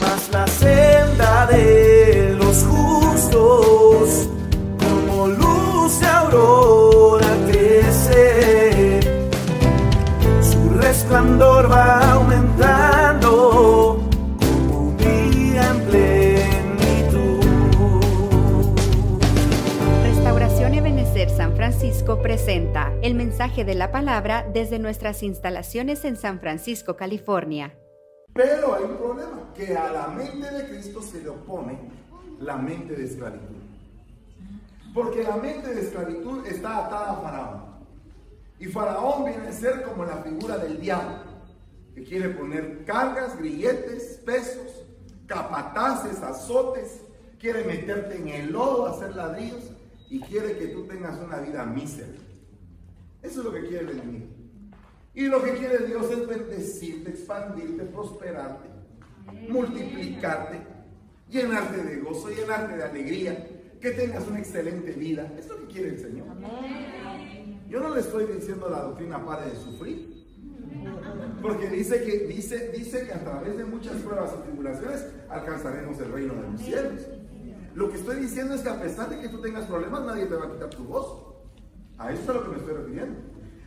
[0.00, 4.28] Mas la senda de los justos,
[4.78, 9.00] como luz de aurora crece,
[10.42, 14.02] su resplandor va aumentando
[14.40, 17.44] como un día en plenitud.
[20.02, 22.73] Restauración Ebenecer San Francisco presenta
[23.04, 27.78] el mensaje de la palabra desde nuestras instalaciones en San Francisco, California.
[28.32, 31.78] Pero hay un problema, que a la mente de Cristo se le opone
[32.40, 33.56] la mente de esclavitud.
[34.94, 37.62] Porque la mente de esclavitud está atada a Faraón.
[38.58, 41.24] Y Faraón viene a ser como la figura del diablo,
[41.94, 44.82] que quiere poner cargas, grilletes, pesos,
[45.26, 47.02] capataces, azotes,
[47.38, 49.72] quiere meterte en el lodo, hacer ladrillos
[50.08, 52.08] y quiere que tú tengas una vida mísera.
[53.24, 54.26] Eso es lo que quiere el enemigo.
[55.14, 58.68] Y lo que quiere Dios es bendecirte, expandirte, prosperarte,
[59.48, 60.60] multiplicarte,
[61.30, 63.48] llenarte de gozo, llenarte de alegría,
[63.80, 65.32] que tengas una excelente vida.
[65.38, 66.26] Es lo que quiere el Señor.
[67.68, 70.14] Yo no le estoy diciendo la doctrina pare de sufrir.
[71.40, 76.12] Porque dice que, dice, dice que a través de muchas pruebas y tribulaciones alcanzaremos el
[76.12, 77.06] reino de los cielos.
[77.74, 80.34] Lo que estoy diciendo es que a pesar de que tú tengas problemas, nadie te
[80.34, 81.33] va a quitar tu gozo.
[81.98, 83.18] A eso es a lo que me estoy refiriendo.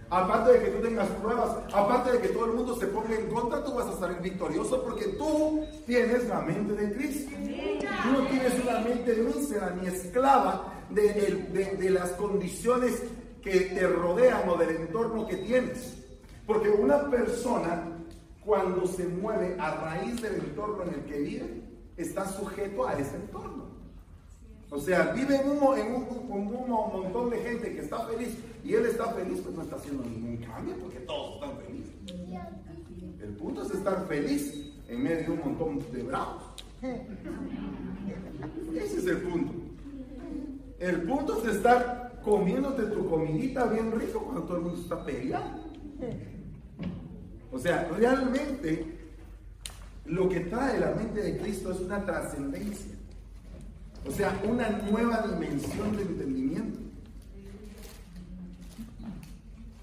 [0.09, 3.27] Aparte de que tú tengas pruebas, aparte de que todo el mundo se ponga en
[3.29, 7.31] contra, tú vas a salir victorioso porque tú tienes la mente de Cristo.
[7.35, 11.01] Tú no tienes una mente mísera ni esclava de,
[11.51, 13.03] de- de las condiciones
[13.41, 15.97] que te rodean o del entorno que tienes.
[16.45, 17.83] Porque una persona,
[18.45, 21.61] cuando se mueve a raíz del entorno en el que vive,
[21.97, 23.65] está sujeto a ese entorno.
[24.69, 28.85] O sea, vive en un, en un- montón de gente que está feliz y él
[28.85, 31.93] está feliz, pues no está haciendo ningún cambio porque todos están felices.
[33.21, 36.43] El punto es estar feliz en medio de un montón de bravos.
[38.75, 39.53] Ese es el punto.
[40.79, 45.63] El punto es estar comiéndote tu comidita bien rico cuando todo el mundo está peleando.
[47.51, 48.97] O sea, realmente
[50.05, 52.96] lo que trae la mente de Cristo es una trascendencia.
[54.07, 56.79] O sea, una nueva dimensión de entendimiento.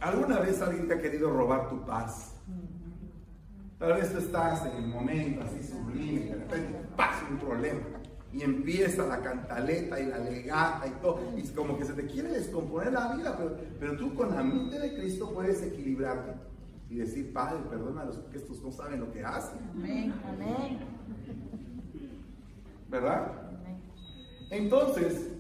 [0.01, 2.35] ¿Alguna vez alguien te ha querido robar tu paz?
[3.79, 7.81] Tal vez tú estás en el momento así sublime y de repente pasa un problema
[8.33, 12.31] y empieza la cantaleta y la legata y todo, y como que se te quiere
[12.31, 16.33] descomponer la vida, pero, pero tú con la mente de Cristo puedes equilibrarte
[16.91, 19.59] y decir, Padre, perdónalos porque estos no saben lo que hacen.
[22.91, 23.44] ¿Verdad?
[24.51, 25.31] Entonces,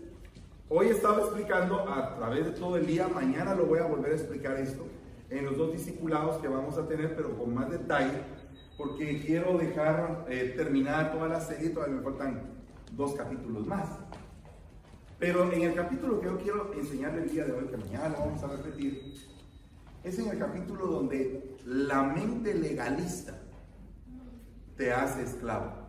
[0.68, 4.14] hoy estaba explicando a través de todo el día, mañana lo voy a volver a
[4.16, 4.86] explicar esto
[5.30, 8.18] en los dos discipulados que vamos a tener, pero con más detalle,
[8.76, 12.42] porque quiero dejar eh, terminada toda la serie, todavía me faltan
[12.92, 13.88] dos capítulos más.
[15.18, 18.18] Pero en el capítulo que yo quiero enseñarle el día de hoy, que mañana lo
[18.18, 19.14] vamos a repetir,
[20.02, 23.40] es en el capítulo donde la mente legalista
[24.76, 25.83] te hace esclavo.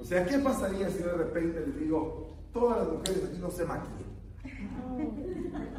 [0.00, 3.64] O sea, ¿qué pasaría si de repente les digo, todas las mujeres aquí no se
[3.64, 4.08] maquillan?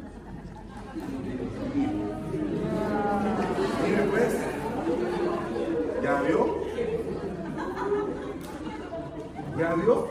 [3.84, 4.34] Mire pues,
[6.04, 6.60] ¿ya vio?
[9.58, 10.08] ¿Ya vio?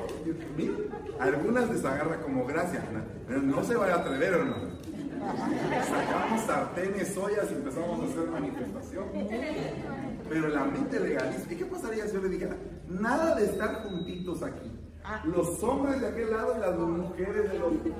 [0.57, 0.75] Mire,
[1.19, 2.83] algunas les agarra como gracia,
[3.27, 4.69] pero no se vaya a atrever, hermano.
[5.89, 9.05] Sacamos sartenes, ollas y empezamos a hacer manifestación.
[10.29, 12.57] Pero la mente legalista, ¿y qué pasaría si yo le dijera,
[12.88, 14.72] nada de estar juntitos aquí?
[15.25, 17.93] Los hombres de aquel lado y las mujeres del otro.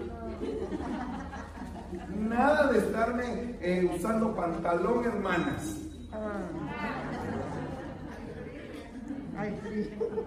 [2.19, 5.77] Nada de estarme eh, usando pantalón, hermanas.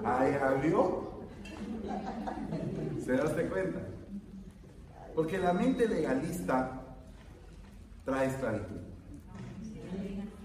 [0.04, 1.12] Ahí abrió.
[3.06, 3.80] ¿Se daste cuenta?
[5.14, 6.82] Porque la mente legalista
[8.06, 8.78] trae esclavitud.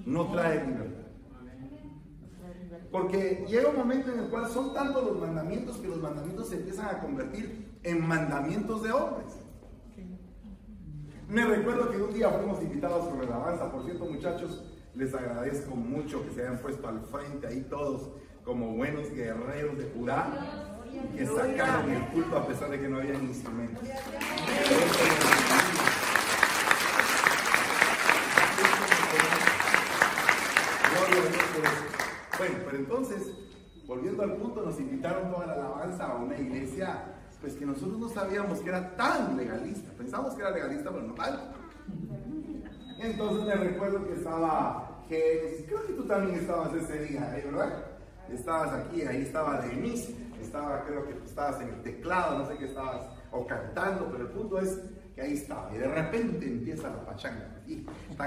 [0.04, 0.95] No trae libertad.
[2.96, 6.56] Porque llega un momento en el cual son tantos los mandamientos que los mandamientos se
[6.56, 9.34] empiezan a convertir en mandamientos de hombres.
[11.28, 13.70] Me recuerdo que un día fuimos invitados la alabanza.
[13.70, 14.64] Por cierto, muchachos,
[14.94, 18.12] les agradezco mucho que se hayan puesto al frente ahí todos
[18.44, 20.80] como buenos guerreros de Judá
[21.14, 23.82] que sacaron el culto a pesar de que no había instrumentos.
[30.94, 31.96] Gloria a Dios por eso.
[32.38, 33.32] Bueno, pero entonces,
[33.86, 37.04] volviendo al punto, nos invitaron toda la alabanza a una iglesia,
[37.40, 39.90] pues que nosotros no sabíamos que era tan legalista.
[39.96, 41.42] Pensamos que era legalista, pero no tanto.
[42.98, 47.84] Entonces me recuerdo que estaba Génesis, creo que tú también estabas ese día, ahí, ¿verdad?
[48.32, 52.56] Estabas aquí, ahí estaba Denise, estaba, creo que tú estabas en el teclado, no sé
[52.58, 54.80] qué estabas, o cantando, pero el punto es
[55.16, 58.26] que ahí estaba, y de repente empieza la pachanga, y tan,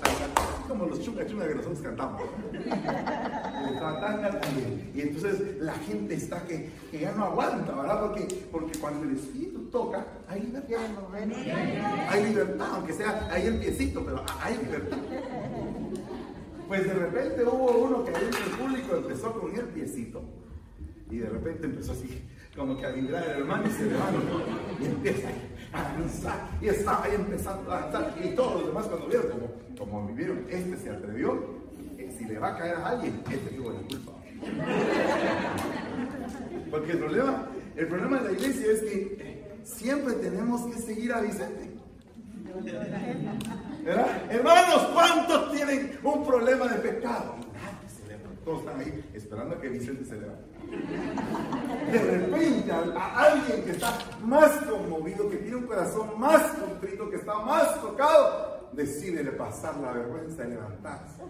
[0.00, 2.22] tan, como los chunga chunga que nosotros cantamos.
[4.40, 4.92] También.
[4.94, 8.00] Y entonces la gente está que, que ya no aguanta, ¿verdad?
[8.00, 10.78] Porque, porque cuando el espíritu toca, hay libertad.
[12.08, 14.98] Hay libertad, aunque sea ahí el piecito, pero hay libertad.
[16.68, 20.22] Pues de repente hubo uno que ahí en el público empezó con el piecito
[21.10, 22.22] y de repente empezó así,
[22.60, 24.42] como que a vibrar el hermano y se levantó
[24.78, 25.28] y empieza
[25.72, 29.46] a danzar y estaba ahí empezando a danzar y todos los demás cuando vieron como,
[29.78, 31.42] como vivieron, este se atrevió,
[31.96, 34.12] eh, si le va a caer a alguien, este tuvo la culpa.
[36.70, 41.22] Porque el problema, el problema de la iglesia es que siempre tenemos que seguir a
[41.22, 41.70] Vicente.
[43.84, 44.06] ¿Verdad?
[44.30, 47.36] Hermanos, ¿cuántos tienen un problema de pecado?
[48.44, 50.49] Todos están ahí esperando a que Vicente se levante.
[50.70, 57.16] De repente a, alguien que está más conmovido, que tiene un corazón más contrito, que
[57.16, 61.22] está más tocado, decide pasar la vergüenza y levantarse.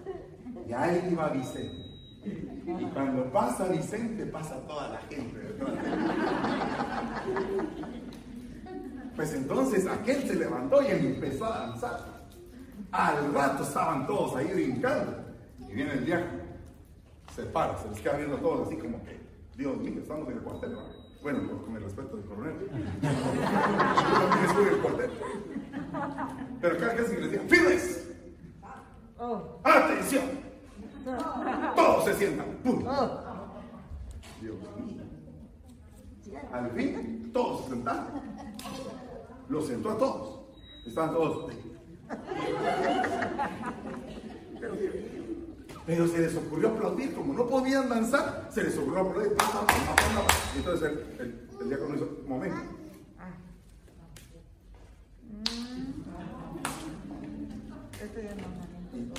[0.69, 1.91] Y ahí iba Vicente.
[2.25, 5.57] Y cuando pasa Vicente, pasa toda la gente.
[9.17, 12.01] Pues entonces aquel se levantó y empezó a danzar.
[12.93, 15.15] Al rato estaban todos ahí brincando.
[15.69, 16.41] Y viene el diácono.
[17.35, 19.20] Se para, se les queda viendo todos así como que,
[19.61, 20.73] Dios mío, estamos en el cuartel.
[20.73, 20.81] ¿no?
[21.21, 22.55] Bueno, con, con el respeto del coronel.
[22.61, 22.69] Yo
[24.19, 25.11] también estoy en el cuartel.
[26.63, 28.09] Pero cada vez que les decía, ¡firmes!
[29.63, 30.25] ¡Atención!
[31.77, 32.47] Todos se sientan.
[32.65, 32.79] ¡Pum!
[34.41, 34.71] Dios mío.
[36.53, 38.07] Al fin, todos se sentaron.
[39.51, 40.41] Los sentó a todos.
[40.87, 41.53] Estaban todos.
[44.59, 44.75] Pero
[45.91, 49.37] se les ocurrió aplaudir, como no podían danzar, se les ocurrió aplaudir.
[50.57, 52.57] Entonces el, el, diácono hizo, momento.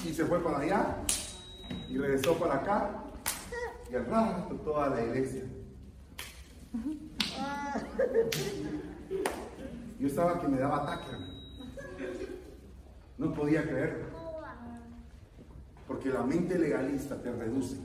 [0.05, 0.97] Y, se fue para allá
[1.89, 3.03] y regresó para acá
[3.91, 4.05] y al
[4.63, 5.43] toda la iglesia.
[9.99, 11.17] Yo estaba que me daba ataque.
[13.17, 14.20] No podía creerlo.
[15.91, 17.75] Porque la mente legalista te reduce.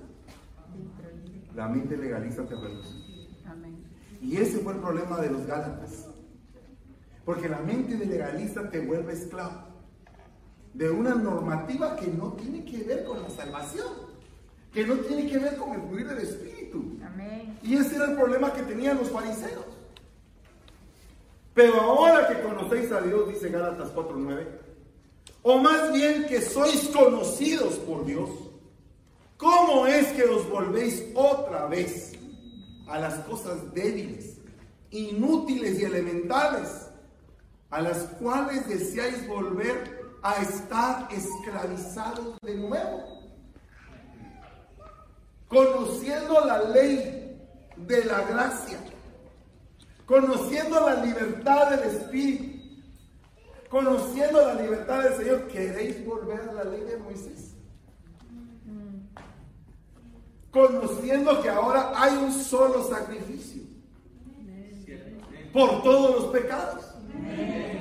[1.57, 2.95] La mente legalista te reduce.
[4.23, 6.07] Y ese fue el problema de los Gálatas.
[7.25, 9.75] Porque la mente de legalista te vuelve esclavo
[10.73, 13.89] de una normativa que no tiene que ver con la salvación,
[14.73, 16.99] que no tiene que ver con el fluir del Espíritu.
[17.65, 19.65] Y ese era el problema que tenían los fariseos.
[21.55, 24.66] Pero ahora que conocéis a Dios, dice Gálatas 4:9,
[25.49, 28.29] o más bien que sois conocidos por Dios,
[29.37, 32.15] ¿cómo es que os volvéis otra vez
[32.89, 34.39] a las cosas débiles,
[34.91, 36.89] inútiles y elementales,
[37.71, 43.05] a las cuales deseáis volver a estar esclavizados de nuevo?
[45.47, 47.39] Conociendo la ley
[47.77, 48.81] de la gracia,
[50.07, 52.56] conociendo la libertad del Espíritu,
[53.77, 57.55] conociendo la libertad del Señor, ¿queréis volver a la ley de Moisés?
[60.51, 63.65] Conociendo que ahora hay un solo sacrificio
[65.53, 66.87] por todos los pecados.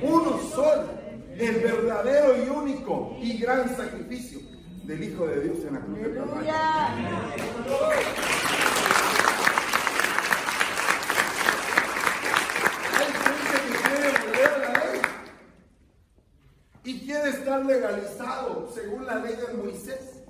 [0.01, 0.89] Uno solo,
[1.37, 4.39] el verdadero y único y gran sacrificio
[4.83, 6.53] del Hijo de Dios en la cruz Calvario.
[12.97, 15.01] Hay gente que quiere volver a la ley
[16.85, 16.99] y
[17.63, 20.23] legalizado según la ley de Moisés.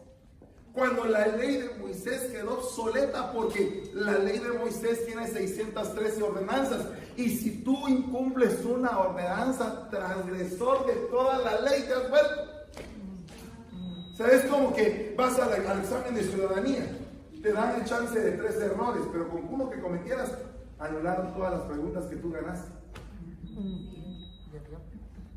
[0.74, 6.86] Cuando la ley de Moisés quedó obsoleta porque la ley de Moisés tiene 613 ordenanzas
[7.16, 12.56] y si tú incumples una ordenanza, transgresor de toda la ley te has vuelto.
[14.18, 16.86] O como que vas al, al examen de ciudadanía,
[17.42, 20.32] te dan el chance de tres errores, pero con uno que cometieras,
[20.80, 22.72] anularon todas las preguntas que tú ganaste.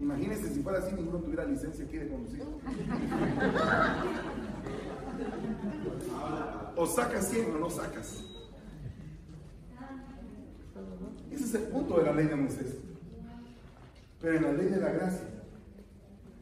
[0.01, 2.43] Imagínense si fuera así, ninguno tuviera licencia aquí de conducir.
[6.77, 8.25] O sacas 100 o no sacas.
[11.31, 12.77] Ese es el punto de la ley de Moisés.
[14.21, 15.29] Pero en la ley de la gracia,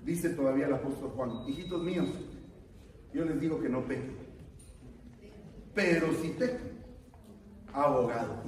[0.05, 2.09] dice todavía el apóstol Juan, hijitos míos,
[3.13, 4.17] yo les digo que no pequen.
[5.75, 6.61] Pero si pecan,
[7.73, 8.43] abogado.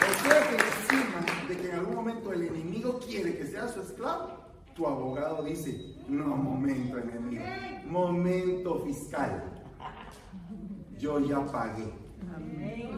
[0.00, 4.28] O que en algún momento el enemigo quiere que sea su esclavo,
[4.74, 7.42] tu abogado dice, no, momento enemigo,
[7.86, 9.42] momento fiscal.
[10.96, 11.92] Yo ya pagué.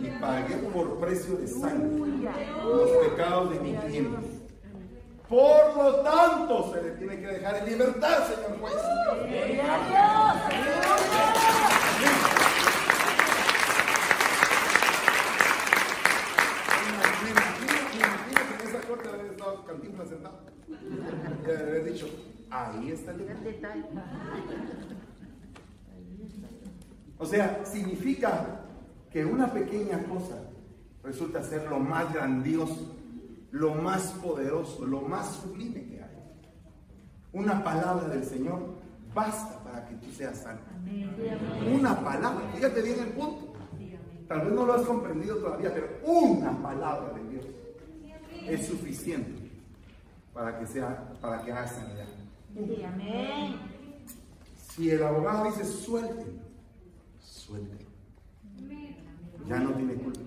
[0.00, 2.30] Y pagué por precio de sangre
[2.62, 4.18] los pecados de mi cliente.
[5.28, 8.74] Por lo tanto, se le tiene que dejar en libertad, señor juez.
[19.70, 20.40] Cantinflas sentado.
[21.46, 22.06] Le haber dicho,
[22.50, 23.84] ahí está el detalle.
[27.18, 28.62] O sea, significa
[29.12, 30.42] que una pequeña cosa
[31.04, 32.96] resulta ser lo más grandioso,
[33.52, 36.10] lo más poderoso, lo más sublime que hay.
[37.32, 38.74] Una palabra del Señor
[39.14, 40.60] basta para que tú seas sano.
[41.72, 43.52] Una palabra, fíjate bien el punto.
[44.26, 47.46] Tal vez no lo has comprendido todavía, pero una palabra de Dios
[48.48, 49.39] es suficiente
[50.40, 52.06] para que sea, para que haga sanidad.
[54.70, 56.24] Si el abogado dice suelte,
[57.18, 57.84] suelte.
[59.46, 60.20] Ya no tiene culpa.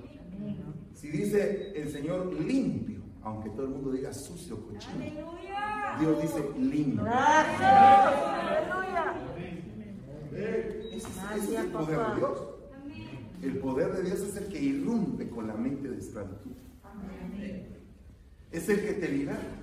[0.94, 5.34] Si dice el Señor limpio, aunque todo el mundo diga sucio, cochino,
[6.00, 7.08] Dios dice limpio.
[10.92, 12.40] Ese es el poder de Dios.
[13.42, 16.52] El poder de Dios es el que irrumpe con la mente de esclavitud.
[18.52, 19.63] Es el que te libera.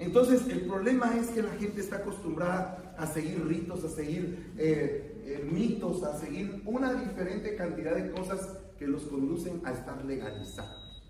[0.00, 5.22] Entonces, el problema es que la gente está acostumbrada a seguir ritos, a seguir eh,
[5.26, 11.04] eh, mitos, a seguir una diferente cantidad de cosas que los conducen a estar legalizados.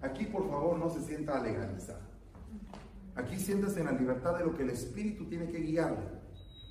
[0.00, 2.00] Aquí, por favor, no se sienta legalizado.
[3.14, 6.08] Aquí siéntase en la libertad de lo que el Espíritu tiene que guiarle,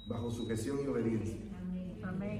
[0.07, 1.37] bajo sujeción y obediencia.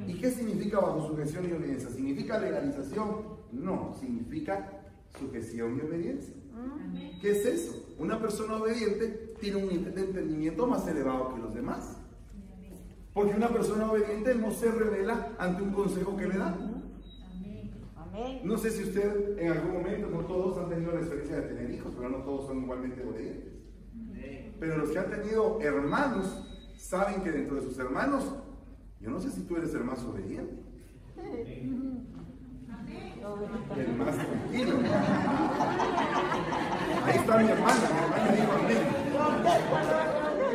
[0.07, 1.89] ¿Y qué significa bajo sujeción y obediencia?
[1.89, 3.43] ¿Significa legalización?
[3.51, 4.81] No, significa
[5.19, 6.33] sujeción y obediencia.
[7.22, 7.95] ¿Qué es eso?
[7.98, 11.98] Una persona obediente tiene un nivel de entendimiento más elevado que los demás.
[13.13, 16.83] Porque una persona obediente no se revela ante un consejo que le dan.
[18.43, 21.72] No sé si usted en algún momento, no todos han tenido la experiencia de tener
[21.72, 23.53] hijos, pero no todos son igualmente obedientes.
[24.60, 28.33] Pero los que han tenido hermanos saben que dentro de sus hermanos,
[29.00, 30.62] yo no sé si tú eres el más obediente.
[33.77, 34.77] El más tranquilo.
[37.05, 38.77] Ahí está mi hermana, mi hermana dijo amén.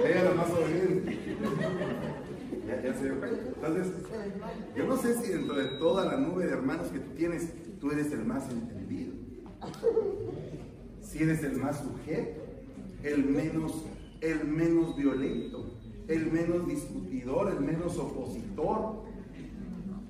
[0.07, 1.19] Ella es la más obediente.
[2.67, 3.15] Ya, ya se dio.
[3.15, 3.93] Entonces,
[4.77, 7.91] yo no sé si dentro de toda la nube de hermanos que tú tienes, tú
[7.91, 9.13] eres el más entendido.
[11.03, 12.41] Si eres el más sujeto,
[13.03, 13.85] el menos,
[14.21, 15.67] el menos violento,
[16.07, 19.05] el menos discutidor, el menos opositor,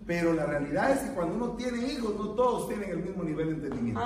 [0.07, 3.49] pero la realidad es que cuando uno tiene hijos, no todos tienen el mismo nivel
[3.49, 4.01] de entendimiento.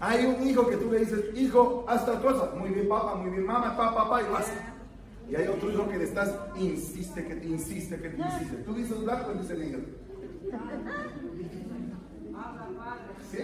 [0.00, 2.50] Hay un hijo que tú le dices, hijo, haz tal cosa.
[2.56, 4.52] Muy bien, papá, muy bien, mamá, papá, papá, y hace.
[5.28, 8.56] Y hay otro hijo que le estás, insiste, que te insiste, que te insiste.
[8.64, 9.80] Tú dices blanco y dice negro.
[13.30, 13.38] ¿Sí?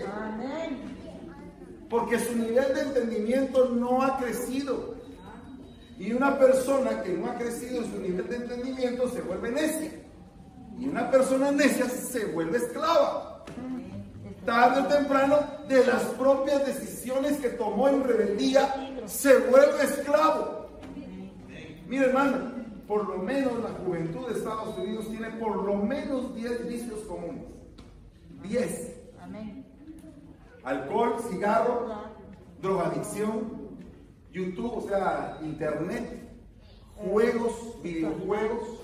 [1.89, 4.95] Porque su nivel de entendimiento no ha crecido.
[5.99, 9.91] Y una persona que no ha crecido en su nivel de entendimiento se vuelve necia.
[10.79, 13.45] Y una persona necia se vuelve esclava.
[14.45, 18.75] Tarde o temprano, de las propias decisiones que tomó en rebeldía,
[19.07, 20.67] se vuelve esclavo.
[21.87, 22.53] Mira hermano,
[22.89, 27.45] por lo menos la juventud de Estados Unidos tiene por lo menos 10 vicios comunes.
[28.43, 29.01] 10.
[30.65, 31.87] Alcohol, cigarro,
[32.61, 33.79] drogadicción,
[34.33, 36.29] YouTube, o sea, internet,
[36.97, 38.81] juegos, videojuegos,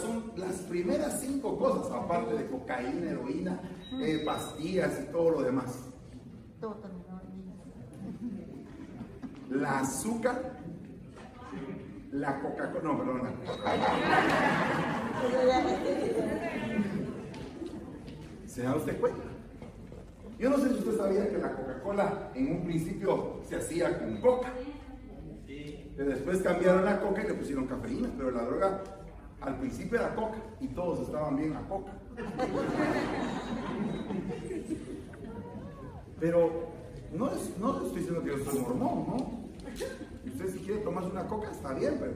[0.00, 3.60] son las primeras cinco cosas, aparte de cocaína, heroína,
[4.00, 5.88] eh, pastillas y todo lo demás.
[9.50, 10.60] La azúcar,
[12.12, 13.22] la Coca-Cola, no, perdón,
[18.46, 19.22] ¿Se da usted cuenta?
[20.38, 24.20] Yo no sé si usted sabía que la Coca-Cola en un principio se hacía con
[24.20, 24.52] coca.
[25.96, 28.82] Pero después cambiaron la coca y le pusieron cafeína, pero la droga
[29.40, 31.92] al principio era coca y todos estaban bien a coca.
[36.22, 36.68] Pero
[37.12, 39.16] no, es, no estoy diciendo que yo soy mormón, ¿no?
[40.24, 42.12] Usted si quiere tomarse una coca está bien, pero,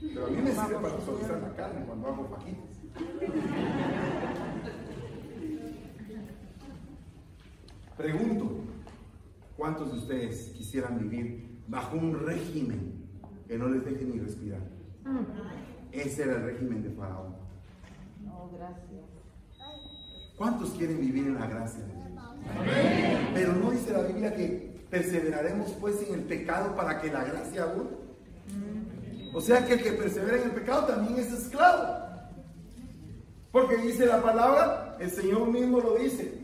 [0.00, 2.70] pero a mí me sirve para suavizar la carne cuando hago fajitas.
[7.96, 8.60] Pregunto,
[9.56, 13.08] ¿cuántos de ustedes quisieran vivir bajo un régimen
[13.48, 14.62] que no les deje ni respirar?
[15.90, 17.34] Ese era el régimen de Faraón.
[18.24, 19.02] No, gracias.
[20.36, 22.03] ¿Cuántos quieren vivir en la gracia de Dios?
[23.34, 27.64] Pero no dice la Biblia que perseveraremos pues en el pecado para que la gracia
[27.64, 27.96] abunde.
[29.32, 32.04] O sea que el que persevera en el pecado también es esclavo.
[33.50, 36.40] Porque dice la palabra, el Señor mismo lo dice.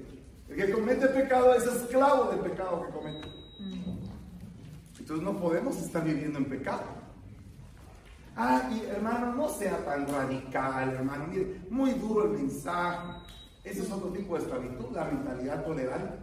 [0.48, 3.28] El que comete pecado es esclavo del pecado que comete.
[4.98, 6.82] Entonces no podemos estar viviendo en pecado.
[8.36, 11.26] Ah, y hermano, no sea tan radical, hermano.
[11.28, 13.19] Mire, muy duro el mensaje.
[13.64, 16.18] Ese es otro tipo de esclavitud, la mentalidad tolerante.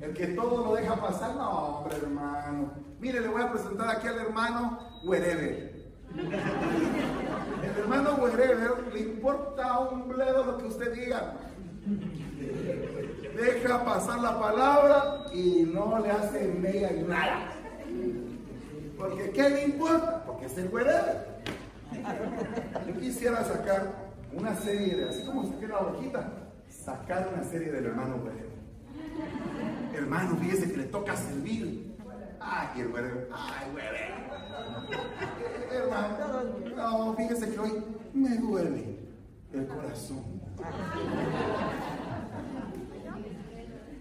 [0.00, 2.72] El que todo lo deja pasar, no, hombre, hermano.
[3.00, 5.74] Mire, le voy a presentar aquí al hermano Wherever.
[6.14, 11.34] El hermano Wherever le importa un bledo lo que usted diga.
[13.36, 17.52] Deja pasar la palabra y no le hace media nada.
[18.96, 20.24] Porque ¿qué le importa?
[20.24, 21.36] Porque es el Wherever.
[22.86, 24.05] Yo quisiera sacar
[24.36, 26.32] una serie de, así como saqué la hojita,
[26.68, 28.56] sacar una serie del hermano Wherever.
[29.94, 31.96] Hermano, fíjese que le toca servir.
[32.40, 33.28] Ay, el Wherever.
[33.32, 34.26] Ay, Wherever.
[35.72, 36.42] Hermano,
[36.76, 38.98] no, fíjese que hoy me duele
[39.52, 40.24] el corazón.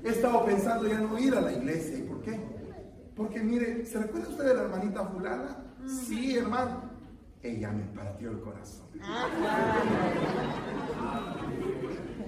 [0.03, 1.97] He estado pensando ya no ir a la iglesia.
[1.97, 2.39] ¿Y por qué?
[3.15, 5.57] Porque mire, ¿se recuerda usted de la hermanita fulana?
[5.87, 6.84] Sí, hermano.
[7.45, 8.87] Ella me partió el corazón.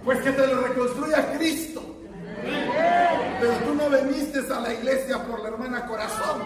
[0.06, 1.82] Pues que te lo reconstruya Cristo.
[3.42, 6.44] Pero tú no viniste a la iglesia por la hermana corazón.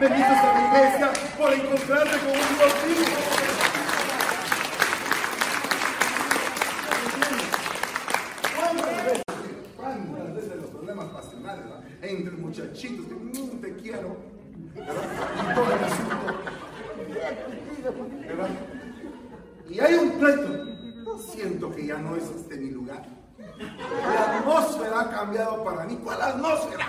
[0.00, 4.16] Veniste a la iglesia por encontrarte con un Dios vivo.
[8.56, 9.22] ¿Cuántas veces,
[9.76, 11.64] cuántas veces los problemas pasionales
[12.02, 14.16] entre muchachitos "Mm, te quiero
[14.74, 14.94] ¿verdad?
[15.50, 16.16] y todo el asunto
[17.90, 18.48] ¿verdad?
[19.68, 23.06] y hay un pleito siento que ya no es este mi lugar
[23.58, 26.86] la atmósfera ha cambiado para mí ¿cuál atmósfera?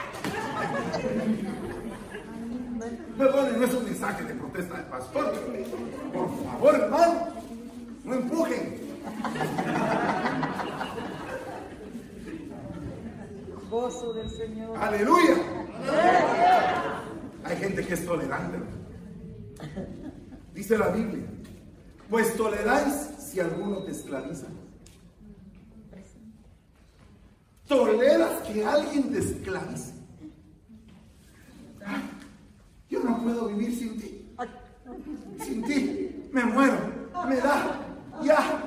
[3.17, 5.33] Perdón, no es un mensaje de protesta del pastor.
[6.13, 7.27] Por favor, hermano,
[8.03, 8.77] no empujen.
[13.69, 14.77] Gozo del Señor.
[14.77, 15.35] Aleluya.
[17.43, 18.59] Hay gente que es tolerante.
[20.57, 21.23] Dice la Biblia,
[22.09, 24.47] pues toleráis si alguno te esclaviza.
[27.67, 29.93] Toleras que alguien te esclavice.
[32.89, 34.35] Yo no puedo vivir sin ti.
[35.45, 36.79] Sin ti me muero,
[37.29, 37.79] me da,
[38.23, 38.63] ya.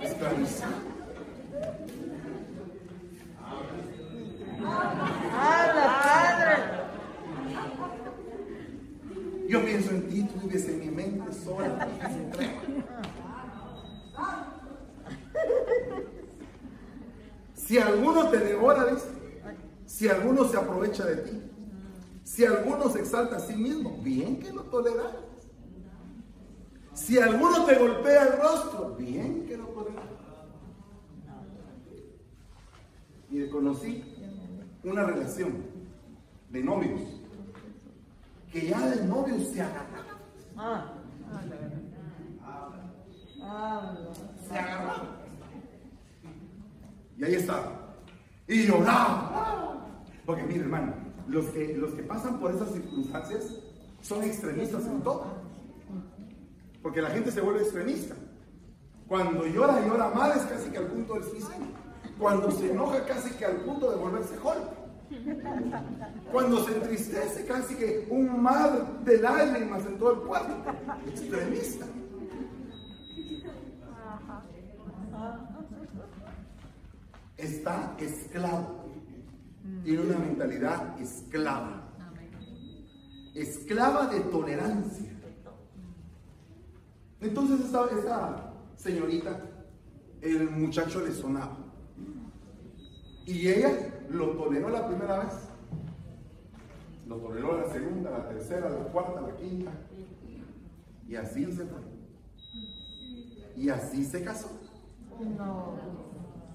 [0.00, 0.68] Esclaviza.
[5.34, 6.78] ¡Habla, Padre!
[9.48, 11.88] Yo pienso en ti, tú vives en mi mente sola.
[17.54, 19.06] Si alguno te devora, dice,
[19.86, 21.42] si alguno se aprovecha de ti,
[22.24, 25.14] si alguno se exalta a sí mismo, bien que lo toleras.
[26.92, 30.04] Si alguno te golpea el rostro, bien que lo toleras.
[33.30, 34.04] Y conocí
[34.84, 35.64] una relación
[36.50, 37.17] de novios
[38.52, 40.18] que ya de novios se agarraban.
[40.56, 40.94] Ah.
[44.48, 45.08] Se agarraban.
[47.16, 47.96] Y ahí estaba.
[48.46, 49.86] Y lloraba.
[50.24, 50.94] Porque mire, hermano,
[51.26, 53.54] los que, los que pasan por esas circunstancias
[54.00, 55.26] son extremistas en todo.
[56.82, 58.14] Porque la gente se vuelve extremista.
[59.06, 61.66] Cuando llora, llora mal, es casi que al punto del suicidio.
[62.18, 64.77] Cuando se enoja, casi que al punto de volverse Hulk.
[66.32, 70.54] Cuando se entristece, casi que un mar de lágrimas en todo el cuerpo.
[71.06, 71.86] Extremista.
[77.36, 78.84] Está esclavo.
[79.84, 81.88] Tiene una mentalidad esclava.
[83.34, 85.12] Esclava de tolerancia.
[87.20, 89.40] Entonces esta, esta señorita,
[90.20, 91.56] el muchacho le sonaba.
[93.26, 95.32] Y ella lo toleró la primera vez.
[97.06, 99.70] Lo toleró la segunda, la tercera, la cuarta, la quinta.
[101.08, 101.80] Y así se fue.
[103.56, 104.48] Y así se casó.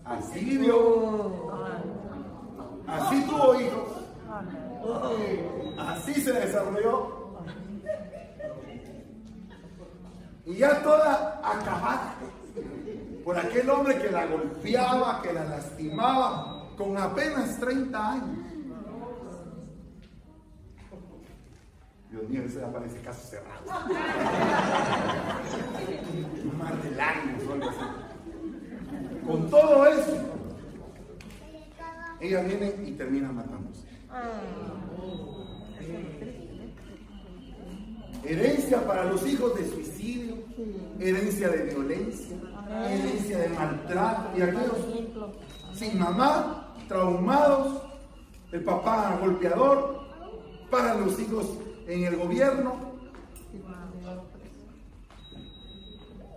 [0.06, 1.52] Así vivió.
[2.88, 4.04] Así tuvo hijos.
[5.80, 7.24] Así se desarrolló.
[10.46, 12.16] Y ya toda acabada
[13.24, 18.38] por aquel hombre que la golpeaba, que la lastimaba, con apenas 30 años.
[22.10, 23.66] Dios mío, ese ya parece caso cerrado.
[26.44, 27.80] Un mar de lágrimas o algo así.
[29.26, 30.18] Con todo eso,
[32.20, 33.88] ella viene y termina matándose.
[38.24, 40.36] Herencia para los hijos de suicidio,
[41.00, 42.38] herencia de violencia,
[42.90, 44.78] herencia de maltrato y aquellos
[45.74, 47.82] sin mamá, traumados,
[48.52, 50.04] el papá golpeador,
[50.70, 51.48] para los hijos
[51.88, 52.94] en el gobierno.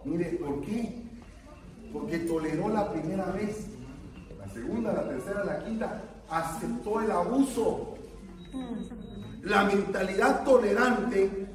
[0.04, 1.02] Mire, ¿por qué?
[1.92, 3.66] Porque toleró la primera vez,
[4.38, 7.94] la segunda, la tercera, la quinta, aceptó el abuso.
[9.42, 11.48] La mentalidad tolerante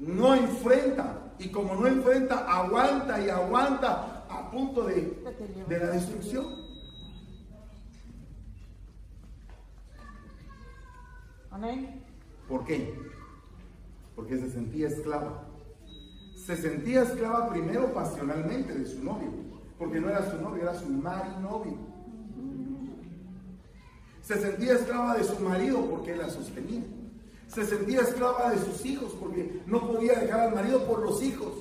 [0.00, 5.22] no enfrenta y como no enfrenta, aguanta y aguanta a punto de,
[5.68, 6.67] de la destrucción.
[12.48, 12.94] ¿Por qué?
[14.14, 15.44] Porque se sentía esclava.
[16.36, 19.30] Se sentía esclava primero pasionalmente de su novio,
[19.78, 21.76] porque no era su novio, era su marinovio.
[24.22, 26.82] Se sentía esclava de su marido porque la sostenía.
[27.48, 31.54] Se sentía esclava de sus hijos porque no podía dejar al marido por los hijos.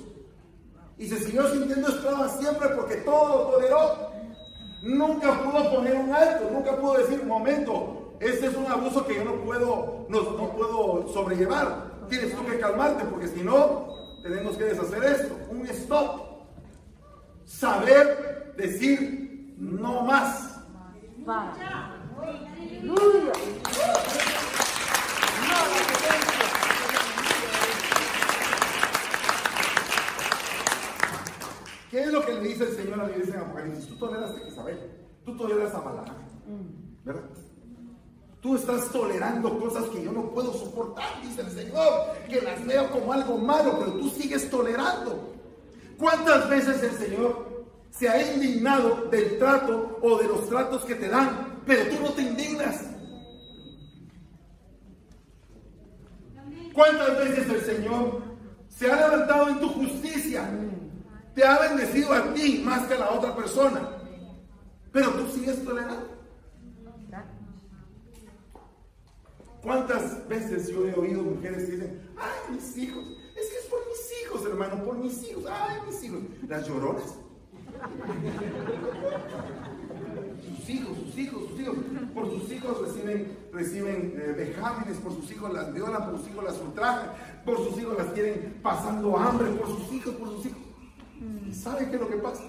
[0.97, 4.11] Y se siguió sintiendo esclava siempre porque todo lo toleró.
[4.83, 9.23] Nunca pudo poner un alto, nunca pudo decir, momento, este es un abuso que yo
[9.23, 11.97] no puedo, no, puedo sobrellevar.
[12.09, 15.37] Tienes tú que calmarte porque si no, tenemos que deshacer esto.
[15.49, 16.21] Un stop.
[17.45, 20.59] Saber decir no más.
[31.91, 33.87] ¿Qué es lo que le dice el Señor a la iglesia en Apocalipsis?
[33.87, 34.91] Tú toleras a Isabel,
[35.23, 36.15] tú toleras a Balaam,
[37.05, 37.46] ¿verdad?
[38.47, 42.89] Tú estás tolerando cosas que yo no puedo soportar, dice el Señor, que las veo
[42.91, 45.33] como algo malo, pero tú sigues tolerando.
[45.97, 51.09] ¿Cuántas veces el Señor se ha indignado del trato o de los tratos que te
[51.09, 52.85] dan, pero tú no te indignas?
[56.73, 58.21] ¿Cuántas veces el Señor
[58.69, 60.49] se ha levantado en tu justicia?
[61.35, 63.89] Te ha bendecido a ti más que a la otra persona,
[64.93, 66.16] pero tú sigues tolerando.
[69.67, 73.03] ¿Cuántas veces yo he oído mujeres que dicen, ay, mis hijos,
[73.35, 77.15] es que es por mis hijos, hermano, por mis hijos, ay, mis hijos, las lloronas?
[80.39, 81.75] Sus hijos, sus hijos, sus hijos,
[82.13, 86.43] por sus hijos reciben, reciben eh, vejámenes, por sus hijos las violan, por sus hijos
[86.45, 87.09] las ultrajan,
[87.43, 90.61] por sus hijos las tienen pasando hambre, por sus hijos, por sus hijos.
[91.45, 92.41] ¿Y sabe qué es lo que pasa?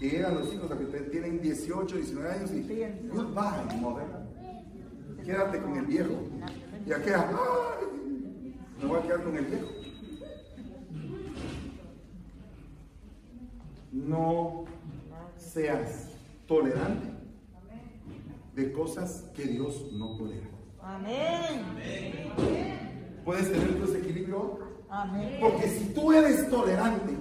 [0.00, 2.62] Que llegan los hijos a que tienen 18, 19 años y
[3.08, 4.25] goodbye, mother
[5.26, 6.12] quédate con el viejo.
[6.86, 8.54] Y aquí, ¡ay!
[8.80, 9.66] me voy a quedar con el viejo.
[13.92, 14.64] No
[15.36, 16.10] seas
[16.46, 17.08] tolerante
[18.54, 20.46] de cosas que Dios no tolera.
[20.80, 21.64] Amén.
[23.24, 24.58] ¿Puedes tener tu ese equilibrio?
[24.88, 25.38] Amén.
[25.40, 27.16] Porque si tú eres tolerante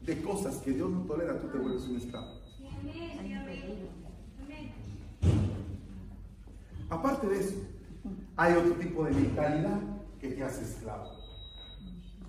[0.00, 2.40] de cosas que Dios no tolera, tú te vuelves un esclavo.
[6.88, 7.56] Aparte de eso,
[8.36, 9.80] hay otro tipo de mentalidad
[10.20, 11.10] que te hace esclavo.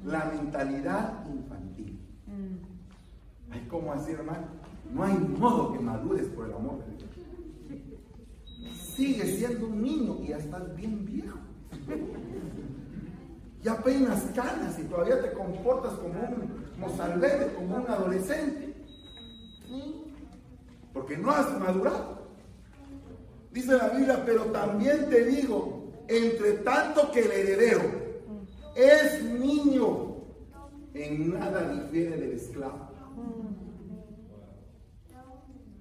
[0.06, 2.00] La mentalidad infantil.
[3.50, 4.48] Ay, ¿cómo así, hermano?
[4.93, 7.10] No hay modo que madures por el amor de Dios.
[8.76, 11.38] Sigues siendo un niño y ya estás bien viejo.
[13.63, 18.74] Ya peinas canas y todavía te comportas como un mozalbete, como un adolescente.
[20.93, 22.27] Porque no has madurado.
[23.58, 27.82] Dice la Biblia, pero también te digo, entre tanto que el heredero
[28.76, 30.17] es niño,
[30.93, 32.88] en nada difiere del esclavo.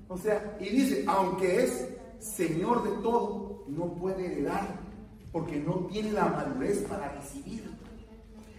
[0.09, 1.87] O sea, y dice, aunque es
[2.19, 4.81] señor de todo, no puede heredar,
[5.31, 7.76] porque no tiene la madurez para recibir.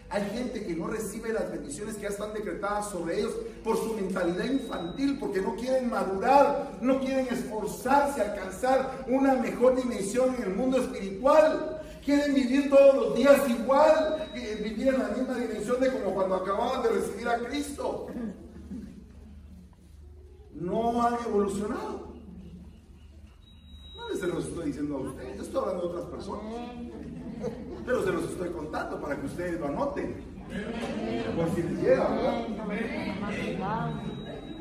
[0.10, 3.94] Hay gente que no recibe las bendiciones que ya están decretadas sobre ellos por su
[3.94, 10.56] mentalidad infantil, porque no quieren madurar, no quieren esforzarse, alcanzar una mejor dimensión en el
[10.56, 11.82] mundo espiritual.
[12.06, 16.36] Quieren vivir todos los días igual, eh, vivir en la misma dimensión de como cuando
[16.36, 18.08] acababan de recibir a Cristo.
[20.54, 22.14] No han evolucionado.
[23.94, 26.97] No les los estoy diciendo a ustedes, estoy hablando de otras personas.
[27.88, 30.16] Pero se los estoy contando para que ustedes lo anoten.
[31.38, 33.92] Por si les llega, ¿verdad?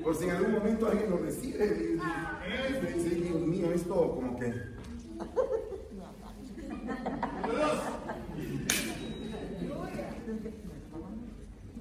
[0.01, 1.99] Por si en algún momento alguien lo recibe
[2.87, 4.55] y dice, Dios mío, esto como que.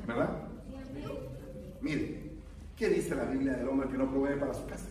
[0.08, 0.30] ¿Verdad?
[1.82, 2.32] Mire,
[2.76, 4.88] ¿qué dice la Biblia del hombre que no provee para su casa?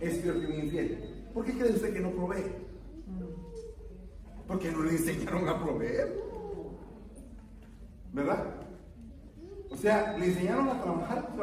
[0.00, 1.26] Es peor que un infiel.
[1.34, 2.65] ¿Por qué cree usted que no provee?
[4.46, 6.22] Porque no le enseñaron a proveer.
[8.12, 8.44] ¿Verdad?
[9.70, 11.34] O sea, le enseñaron a trabajar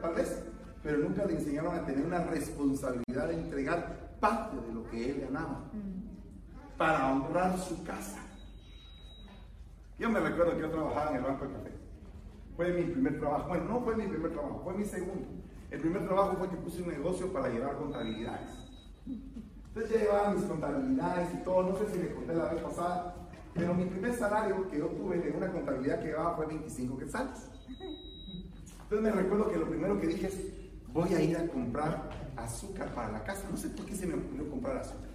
[0.00, 0.42] tal vez,
[0.82, 5.20] pero nunca le enseñaron a tener una responsabilidad de entregar parte de lo que él
[5.20, 5.64] ganaba
[6.78, 8.20] para honrar su casa.
[9.98, 11.70] Yo me recuerdo que yo trabajaba en el Banco de Café.
[12.56, 13.48] Fue mi primer trabajo.
[13.48, 15.28] Bueno, no fue mi primer trabajo, fue mi segundo.
[15.70, 18.50] El primer trabajo fue que puse un negocio para llevar contabilidades.
[19.74, 21.62] Entonces ya llevaba mis contabilidades y todo.
[21.62, 23.14] No sé si le conté la vez pasada,
[23.54, 27.48] pero mi primer salario que yo tuve de una contabilidad que llevaba fue 25 quetzales.
[28.82, 30.38] Entonces me recuerdo que lo primero que dije es,
[30.92, 33.44] voy a ir a comprar azúcar para la casa.
[33.50, 35.08] No sé por qué se me ocurrió comprar azúcar.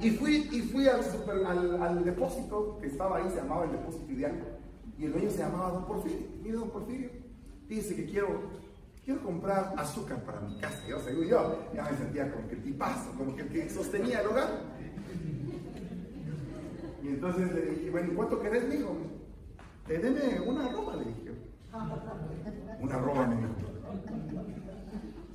[0.00, 4.10] Y fui, y fui al, super- al depósito que estaba ahí, se llamaba el depósito
[4.12, 4.58] ideal.
[4.98, 6.26] Y el dueño se llamaba Don Porfirio.
[6.42, 7.10] Mire, Don Porfirio,
[7.68, 8.40] dice que quiero,
[9.06, 10.82] quiero comprar azúcar para mi casa.
[10.88, 14.20] Yo, según yo, ya me sentía como que el tipazo, como que el que sostenía
[14.20, 14.48] el hogar.
[17.04, 18.96] Y entonces le dije, bueno, ¿y cuánto querés, mijo?
[19.88, 21.30] Eh, deme una ropa, le dije.
[22.80, 23.54] Una ropa, me dijo.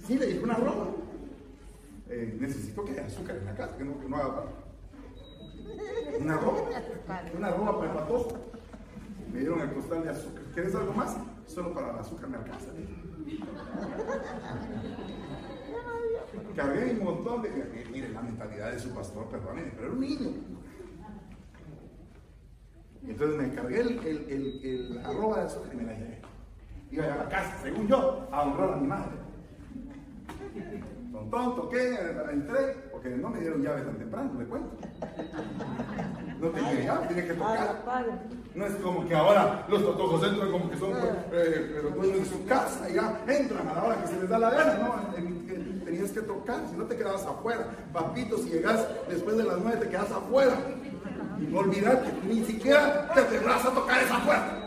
[0.06, 0.88] Sí, le dije, una ropa.
[2.10, 4.52] Eh, necesito que haya azúcar en la casa, que no, que no haga falta.
[6.20, 6.70] Una ropa,
[7.38, 8.26] una ropa para el.
[9.32, 10.44] Me dieron el costal de azúcar.
[10.54, 11.16] ¿Quieres algo más?
[11.54, 12.68] Solo para el azúcar me alcanza.
[16.56, 17.50] Cargué un montón de.
[17.50, 20.30] eh, Mire, la mentalidad de su pastor, perdónenme, pero era un niño.
[23.06, 26.22] Entonces me cargué el, el, el, el arroba de azúcar y me la llevé.
[26.92, 29.12] Iba a la casa, según yo, a honrar a mi madre.
[31.12, 31.96] Tontón, toqué,
[32.32, 34.78] entré, porque no me dieron llave tan temprano, le cuento.
[36.42, 37.84] No tenía llave, tenía que tocar.
[38.56, 40.92] No es como que ahora los totojos entran como que son
[41.32, 44.40] eh, dueños de su casa y ya entran a la hora que se les da
[44.40, 45.18] la gana, ¿no?
[45.18, 47.68] En- en- Tenías que tocar, si no te quedabas afuera.
[47.92, 50.54] Papito, si llegas después de las nueve te quedas afuera.
[51.54, 54.58] Olvidarte, ni siquiera te atreverás a tocar esa puerta.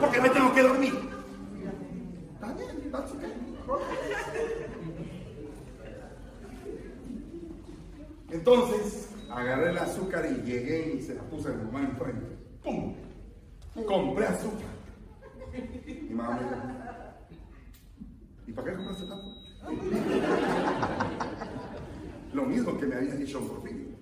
[0.00, 0.94] Porque me tengo que dormir.
[2.34, 3.32] Está bien, that's okay.
[8.30, 9.01] Entonces,
[9.34, 12.36] agarré el azúcar y llegué y se la puse a mi mamá enfrente.
[12.62, 12.94] ¡Pum!
[13.86, 14.72] Compré azúcar.
[15.86, 16.56] Y mamá me dijo,
[18.46, 19.34] ¿y para qué compraste tanto?
[22.32, 23.92] Lo mismo que me había dicho un Porfirio.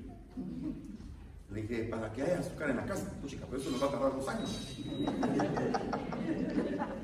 [1.53, 3.13] Le dije, para que haya azúcar en la casa.
[3.21, 4.77] Pues chica, pero eso nos va a tardar dos años.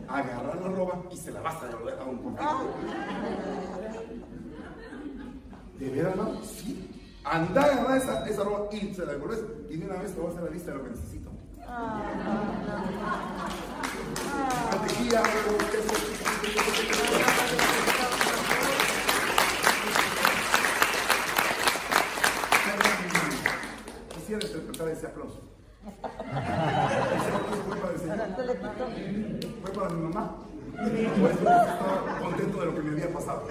[0.08, 2.50] Agarrar la ropa y se la vas a devolver a un Porfirio.
[5.78, 6.42] ¿De veras, no?
[6.44, 6.95] Sí.
[7.28, 9.40] Anda a agarrar esa, esa ropa y se la devuelves.
[9.68, 11.30] Y de una vez te voy a hacer la lista de lo que necesito.
[14.70, 15.22] Mantequilla.
[24.14, 25.40] Quisiera interpretar ese aplauso.
[25.84, 28.18] Ese aplauso fue para el Señor.
[29.62, 30.36] Fue para mi mamá.
[30.76, 33.48] Por eso estaba contento de lo que me había pasado.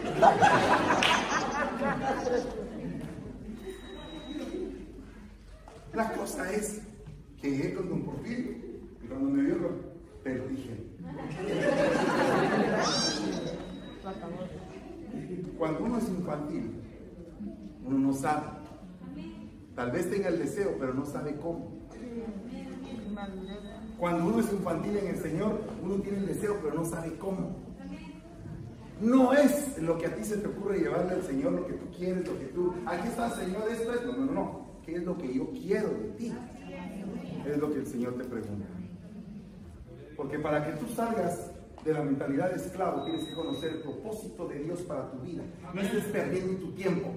[5.95, 6.81] La cosa es
[7.41, 8.51] que llegué con Don Porfirio
[9.01, 9.55] y cuando me vio,
[10.23, 10.77] te lo dije.
[15.57, 16.81] Cuando uno es infantil,
[17.85, 18.45] uno no sabe.
[19.73, 21.71] Tal vez tenga el deseo, pero no sabe cómo.
[23.97, 27.55] Cuando uno es infantil en el Señor, uno tiene el deseo, pero no sabe cómo.
[28.99, 31.85] No es lo que a ti se te ocurre llevarle al Señor, lo que tú
[31.97, 32.73] quieres, lo que tú.
[32.85, 34.05] Aquí está, Señor, esto es.
[34.05, 34.64] No, no, no.
[34.85, 36.33] ¿Qué es lo que yo quiero de ti?
[37.47, 38.65] Es lo que el Señor te pregunta.
[40.15, 41.51] Porque para que tú salgas
[41.83, 45.43] de la mentalidad de esclavo, tienes que conocer el propósito de Dios para tu vida.
[45.73, 47.11] No estés perdiendo tu tiempo.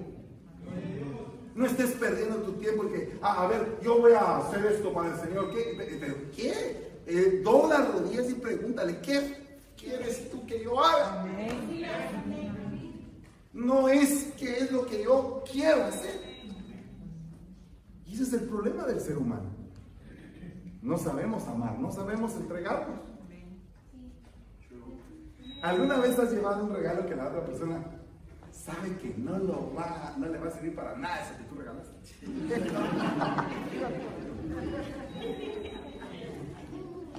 [1.55, 4.93] No estés perdiendo tu tiempo y que, ah, a ver, yo voy a hacer esto
[4.93, 5.51] para el Señor.
[5.51, 5.75] ¿Qué?
[5.99, 6.89] ¿Pero qué?
[7.05, 9.35] Eh, dobla las rodillas y pregúntale, ¿qué
[9.75, 11.25] quieres tú que yo haga?
[13.53, 16.28] No es qué es lo que yo quiero hacer.
[18.09, 19.49] Y ese es el problema del ser humano.
[20.81, 22.99] No sabemos amar, no sabemos entregarnos.
[25.61, 27.83] ¿Alguna vez has llevado un regalo que la otra persona
[28.51, 31.55] sabe que no, lo va, no le va a servir para nada ese que tú
[31.55, 31.93] regalaste?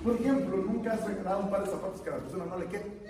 [0.03, 2.66] Por ejemplo, nunca has regalado un par de zapatos que a la persona no le
[2.66, 3.00] quede.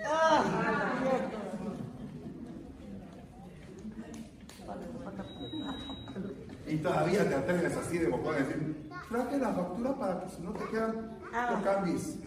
[6.67, 10.41] Y todavía te atreves así de bocón a decir, traje la factura para que si
[10.41, 12.17] no te quedan, no cambies.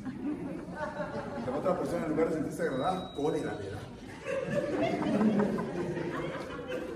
[1.47, 3.79] La otra persona en lugar de sentirse agradada, cólera le da.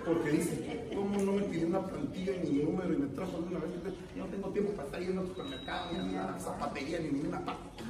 [0.04, 3.48] Porque dice, ¿cómo no me pidió una plantilla ni mi número y me trajo de
[3.48, 3.70] una vez?
[4.16, 7.84] No tengo tiempo para estar yendo al supermercado, ni a la zapatería, ni ninguna parte.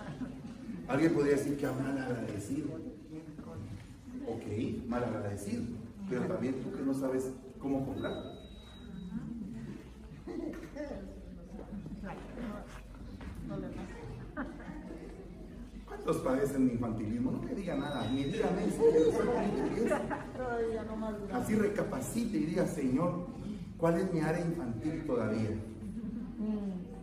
[0.89, 2.69] Alguien podría decir que mal agradecido.
[4.27, 5.63] Ok, mal agradecido.
[6.09, 7.31] Pero también tú que no sabes
[7.61, 8.28] cómo cobrar.
[16.59, 17.31] ¿Cuántos padecen de infantilismo?
[17.33, 18.67] No me diga nada, ni dígame
[20.97, 21.35] más grande.
[21.35, 23.27] Así recapacite y diga, Señor,
[23.77, 25.51] ¿cuál es mi área infantil todavía?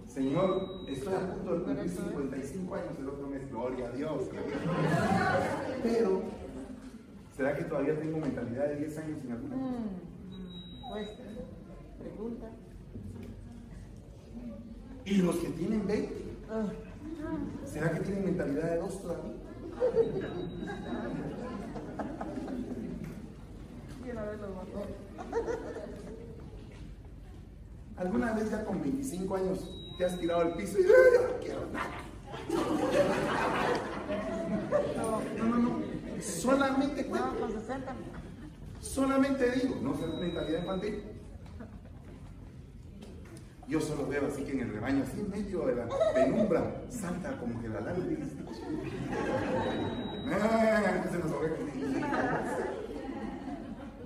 [0.08, 4.22] Señor, estoy a punto de cumplir 55 años el otro mes, gloria a Dios.
[5.84, 6.22] Pero,
[7.36, 9.56] ¿será que todavía tengo mentalidad de 10 años sin alguna?
[9.56, 10.90] Mm.
[10.90, 11.10] Pues,
[12.00, 12.50] pregunta.
[15.06, 16.68] Y los que tienen 20, Ah,
[17.66, 19.45] ¿será que tienen mentalidad de 2 todavía?
[24.06, 24.86] Y una vez los mató.
[27.98, 31.40] ¿Alguna vez ya con 25 años te has tirado al piso y "Ay, yo no
[31.40, 31.90] quiero nada?
[34.98, 36.22] No, no, no.
[36.22, 37.32] Solamente cuento.
[37.34, 37.96] No, con 60.
[38.82, 41.04] Solamente digo, no será mentalidad infantil.
[43.68, 47.36] Yo solo veo así que en el rebaño, así en medio de la penumbra, salta
[47.40, 48.06] como que la lana.
[50.32, 50.82] Ah.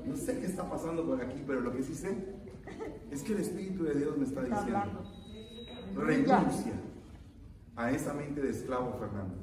[0.05, 2.15] No sé qué está pasando por aquí, pero lo que sí sé
[3.11, 5.03] es que el Espíritu de Dios me está diciendo,
[5.93, 6.73] renuncia
[7.75, 9.35] a esa mente de esclavo, Fernando.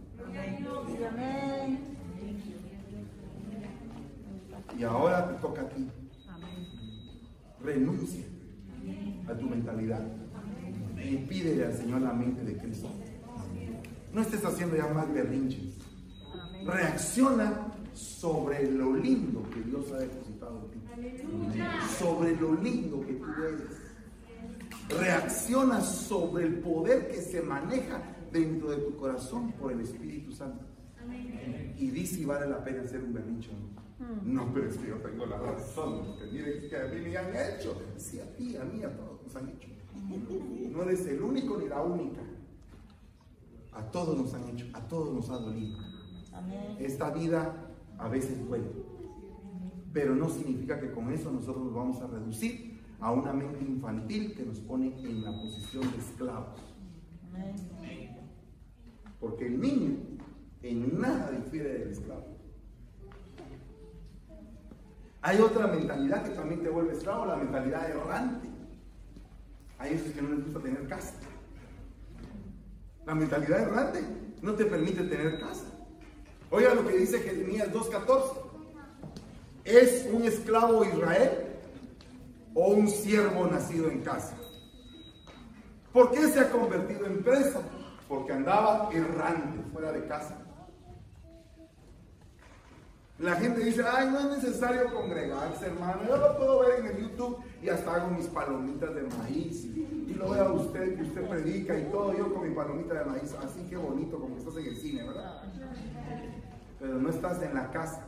[4.78, 5.90] Y ahora te toca a ti.
[7.62, 8.24] Renuncia
[9.28, 10.02] a tu mentalidad
[11.02, 12.88] y pídele al Señor la mente de Cristo.
[14.12, 15.76] No estés haciendo ya más berrinches.
[16.64, 21.60] Reacciona sobre lo lindo que Dios ha depositado en ti.
[21.98, 23.86] Sobre lo lindo que tú eres.
[24.88, 30.64] Reacciona sobre el poder que se maneja dentro de tu corazón por el Espíritu Santo.
[31.78, 33.85] Y di si vale la pena hacer un berrinche o no.
[34.24, 36.16] No, pero es que yo tengo la razón.
[36.18, 37.80] Que miren es que a mí me han hecho.
[37.96, 39.68] Sí, a ti, a mí, a todos nos han hecho.
[40.70, 42.20] No eres el único ni la única.
[43.72, 45.78] A todos nos han hecho, a todos nos ha dolido.
[46.78, 48.70] Esta vida a veces duele.
[49.92, 54.34] Pero no significa que con eso nosotros nos vamos a reducir a una mente infantil
[54.34, 56.60] que nos pone en la posición de esclavos.
[59.20, 59.96] Porque el niño
[60.62, 62.35] en nada difiere del esclavo.
[65.26, 68.48] Hay otra mentalidad que también te vuelve esclavo, la mentalidad errante.
[69.76, 71.14] Hay esos que no les gusta tener casa.
[73.04, 74.04] La mentalidad errante
[74.40, 75.64] no te permite tener casa.
[76.48, 78.36] Oiga lo que dice Jeremías 2.14.
[79.64, 81.30] ¿Es un esclavo Israel
[82.54, 84.36] o un siervo nacido en casa?
[85.92, 87.62] ¿Por qué se ha convertido en presa?
[88.08, 90.38] Porque andaba errante, fuera de casa.
[93.18, 96.02] La gente dice, ay, no es necesario congregarse, hermano.
[96.06, 99.64] Yo lo puedo ver en el YouTube y hasta hago mis palomitas de maíz.
[99.64, 103.04] Y, lo veo a usted, que usted predica y todo, yo con mi palomita de
[103.04, 103.34] maíz.
[103.42, 105.42] Así que bonito, como estás en el cine, ¿verdad?
[106.78, 108.06] Pero no estás en la casa,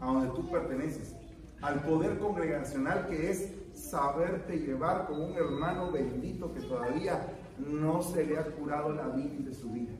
[0.00, 1.14] a donde tú perteneces.
[1.60, 7.26] Al poder congregacional que es saberte llevar con un hermano bendito que todavía
[7.58, 9.92] no se le ha curado la bilis de su vida.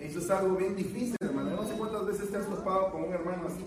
[0.00, 1.56] Eso es algo bien difícil, hermano.
[1.56, 3.64] No sé cuántas veces te has topado con un hermano así.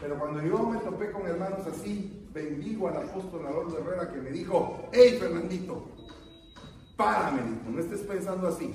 [0.00, 4.30] Pero cuando yo me topé con hermanos así, bendigo al apóstol Adolfo Herrera que me
[4.30, 5.88] dijo, hey Fernandito,
[6.96, 8.72] párame, no estés pensando así.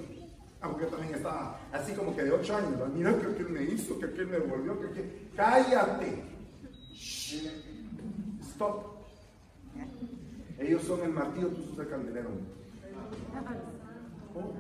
[0.60, 2.88] Aunque yo también estaba así como que de ocho años, ¿verdad?
[2.88, 5.30] mira que aquel me hizo, que aquel me volvió, que aquel...
[5.36, 6.24] Cállate.
[6.94, 7.48] Shh.
[8.42, 8.94] Stop.
[10.60, 12.30] Ellos son el martillo, tú sos el candelero.
[14.36, 14.54] Oh.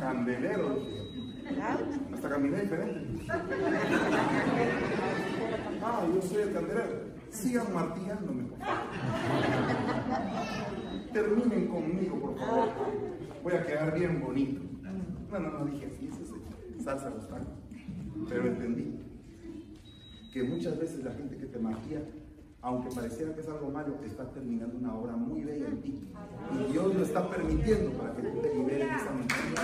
[0.00, 0.76] Candelero.
[1.48, 2.14] dije.
[2.14, 3.26] Hasta caminé diferente.
[5.82, 7.12] Ah, yo soy el candelero.
[7.30, 8.82] Sigan martillándome, por favor.
[11.12, 12.68] Terminen conmigo, por favor.
[13.42, 14.60] Voy a quedar bien bonito.
[15.30, 17.48] No, no, no dije así, eso es salsa los tacos.
[18.28, 19.00] Pero entendí
[20.32, 22.00] que muchas veces la gente que te martilla,
[22.62, 26.00] aunque pareciera que es algo malo, está terminando una obra muy bella en ti.
[26.52, 29.62] Y Dios lo está permitiendo para que tú te liberes de esa mentalidad.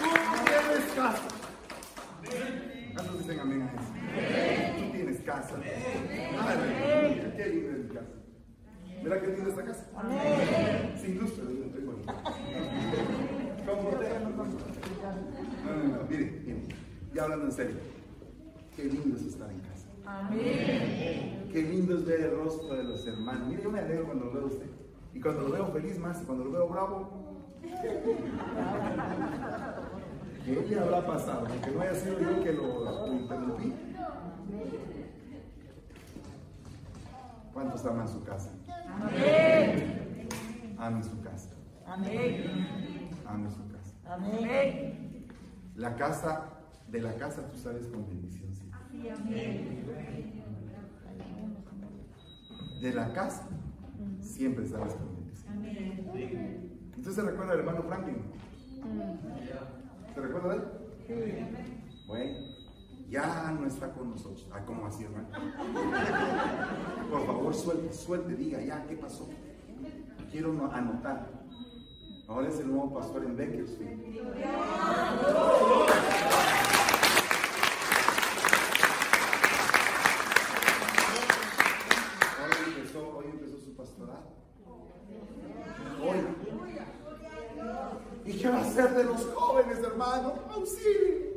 [0.00, 1.28] Tú tienes casa.
[2.92, 4.84] ¿Cuántos dicen amén a eso?
[4.84, 5.54] Tú tienes casa.
[6.40, 8.24] Aleluya, qué lindo es mi casa.
[9.02, 9.86] Mira qué linda esta casa.
[10.98, 11.18] Sin
[17.14, 17.76] Y hablando en serio,
[18.74, 19.86] qué lindo es estar en casa.
[21.52, 23.48] Qué lindo es ver el rostro de los hermanos.
[23.48, 24.66] Mire, yo me alegro cuando lo veo a usted.
[25.14, 27.10] Y cuando lo veo feliz más, cuando lo veo bravo.
[30.44, 31.48] ¿Qué le habrá pasado?
[31.64, 33.74] Que no haya sido yo que lo, interrumpí.
[37.52, 38.50] ¿Cuántos aman su casa?
[40.78, 41.50] Amen su casa.
[41.86, 43.08] Amén.
[43.26, 43.94] Amen su casa.
[44.06, 45.26] Amén.
[45.74, 46.50] La casa,
[46.86, 48.54] de la casa tú sales con bendición.
[48.54, 48.70] ¿sí?
[52.80, 53.48] De la casa
[54.20, 55.13] siempre sales con bendición.
[56.98, 58.16] ¿Usted se recuerda del hermano Franklin?
[60.14, 60.62] ¿Se recuerda de él?
[62.06, 62.38] Bueno,
[63.08, 64.46] ya no está con nosotros.
[64.52, 65.28] Ah, ¿cómo así, hermano?
[67.10, 69.28] Por favor, suelte, suelte, diga ya, ¿qué pasó?
[70.30, 71.28] Quiero no- anotar.
[72.28, 74.00] Ahora es el nuevo pastor en Bakersfield.
[82.42, 84.34] Hoy empezó, hoy empezó su pastorado.
[86.02, 86.18] Hoy.
[88.26, 90.34] ¿Y qué va a hacer de los jóvenes, hermano?
[90.50, 91.34] Auxilio.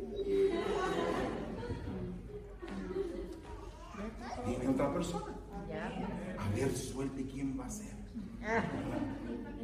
[4.46, 5.34] Dime otra persona.
[6.40, 7.94] A ver, suelte quién va a ser.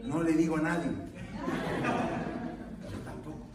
[0.04, 0.92] No le digo a nadie.
[2.92, 3.46] Yo tampoco.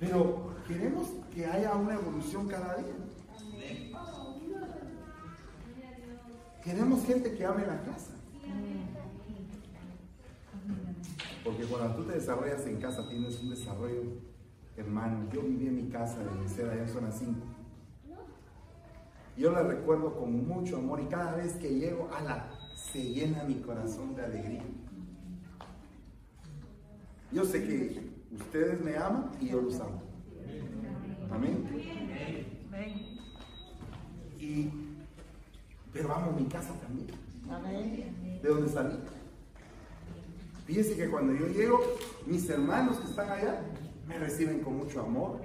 [0.00, 2.94] Pero queremos que haya una evolución cada día.
[6.64, 8.12] Queremos gente que ame la casa.
[11.44, 14.02] Porque cuando tú te desarrollas en casa tienes un desarrollo,
[14.78, 15.28] hermano.
[15.30, 17.32] Yo viví en mi casa de Becerra, allá en zona 5.
[19.36, 23.56] Yo la recuerdo con mucho amor y cada vez que llego, ala, se llena mi
[23.56, 24.62] corazón de alegría.
[27.30, 30.02] Yo sé que ustedes me aman y yo los amo.
[31.30, 31.64] Amén.
[34.38, 34.70] Y,
[35.94, 37.08] pero amo mi casa también.
[37.48, 38.40] Amén.
[38.42, 38.98] ¿De dónde salí?
[40.66, 41.80] Fíjese que cuando yo llego,
[42.26, 43.60] mis hermanos que están allá
[44.08, 45.40] me reciben con mucho amor.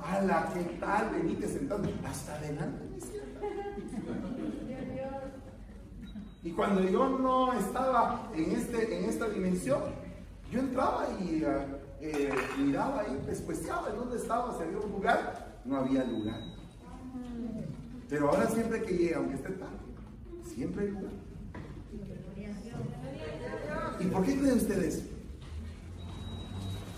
[0.00, 1.10] Ala, ¿qué tal?
[1.10, 2.84] Venite sentando hasta adelante.
[6.42, 9.80] Y cuando yo no estaba en, este, en esta dimensión,
[10.52, 11.48] yo entraba y eh,
[12.00, 16.40] eh, miraba ahí, pescueciaba en dónde estaba, si había un lugar, no había lugar.
[18.08, 19.85] Pero ahora siempre que llega, aunque esté tarde,
[20.56, 21.12] siempre hay lugar.
[24.00, 25.04] ¿Y por qué creen ustedes?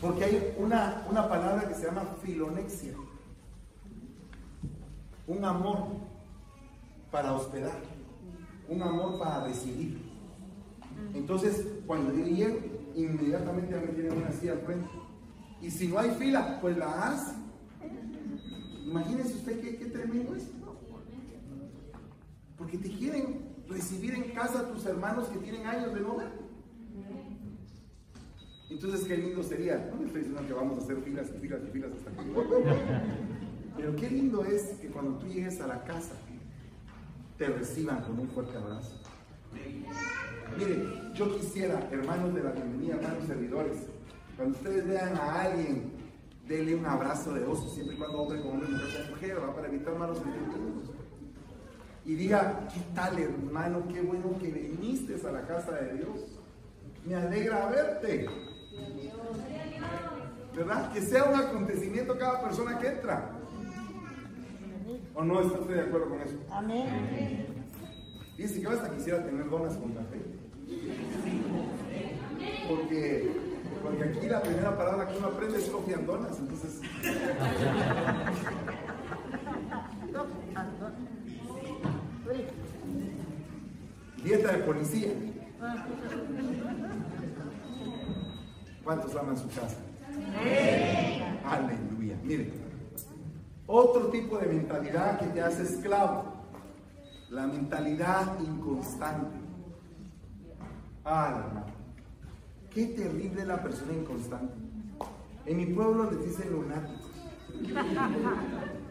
[0.00, 2.94] Porque hay una, una palabra que se llama filonexia.
[5.26, 5.88] Un amor
[7.10, 7.80] para hospedar.
[8.68, 9.98] Un amor para recibir.
[11.14, 12.58] Entonces, cuando yo llego,
[12.94, 14.88] inmediatamente me tienen una silla al frente.
[15.60, 17.34] Y si no hay fila, pues la hace.
[18.86, 20.44] Imagínese usted qué, qué tremendo es.
[22.56, 26.16] Porque te quieren recibir en casa tus hermanos que tienen años de no.
[28.70, 29.88] Entonces, qué lindo sería.
[29.90, 32.30] No le estoy diciendo que vamos a hacer filas y filas y filas hasta que.
[33.76, 36.14] Pero qué lindo es que cuando tú llegues a la casa,
[37.38, 38.96] te reciban con un fuerte abrazo.
[40.58, 43.78] Mire, yo quisiera, hermanos de la bienvenida, hermanos servidores,
[44.36, 45.92] cuando ustedes vean a alguien,
[46.46, 49.54] denle un abrazo de oso, siempre y cuando hombre con hombre, mujer con mujer, ¿va?
[49.54, 50.77] para evitar malos entendidos.
[52.08, 53.82] Y diga, ¿qué tal hermano?
[53.92, 56.24] Qué bueno que viniste a la casa de Dios.
[57.04, 58.26] Me alegra verte.
[60.56, 60.90] ¿Verdad?
[60.90, 63.32] Que sea un acontecimiento cada persona que entra.
[65.14, 66.38] ¿O no está usted de acuerdo con eso?
[66.50, 67.46] Amén.
[68.38, 70.22] Dice que yo hasta quisiera tener donas con café.
[72.70, 73.32] Porque,
[73.82, 76.38] porque aquí la primera palabra que uno aprende es and donas.
[76.38, 76.80] Entonces,
[84.22, 85.12] dieta de policía.
[88.84, 89.76] ¿Cuántos aman su casa?
[91.44, 92.16] Aleluya.
[92.22, 92.52] Mire,
[93.66, 96.24] otro tipo de mentalidad que te hace esclavo.
[97.30, 99.36] La mentalidad inconstante.
[101.04, 101.66] Hermano.
[102.70, 104.54] Qué terrible la persona inconstante.
[105.46, 107.10] En mi pueblo les dicen lunáticos.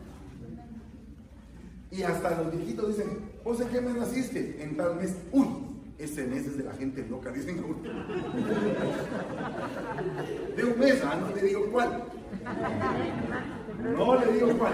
[1.89, 4.57] Y hasta los viejitos dicen, ¿vos en qué mes naciste?
[4.61, 5.15] En tal mes.
[5.31, 5.47] Uy,
[5.97, 7.55] ese mes es de la gente loca, dicen.
[10.55, 12.03] De un mes, ah, no le digo cuál.
[13.95, 14.73] No le digo cuál.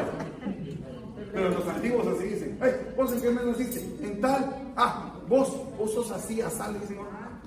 [1.31, 3.79] Pero los antiguos así dicen, "Ay, ¿vos en qué mes naciste?
[4.05, 7.39] En tal, ah, vos, vos sos así, asal, dicen, "Ah,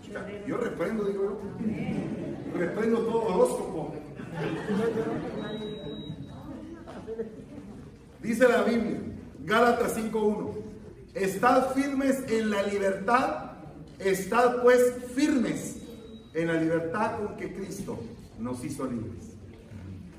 [0.47, 3.93] yo reprendo, digo yo, reprendo todo horóscopo,
[8.23, 9.01] Dice la Biblia,
[9.45, 10.66] Gálatas 5.1,
[11.17, 13.53] estad firmes en la libertad,
[13.99, 14.81] estad pues
[15.15, 15.79] firmes
[16.35, 17.99] en la libertad con que Cristo
[18.39, 19.33] nos hizo libres.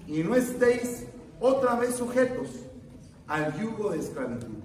[0.08, 1.06] Y no estéis
[1.40, 2.50] otra vez sujetos
[3.28, 4.56] al yugo de esclavitud.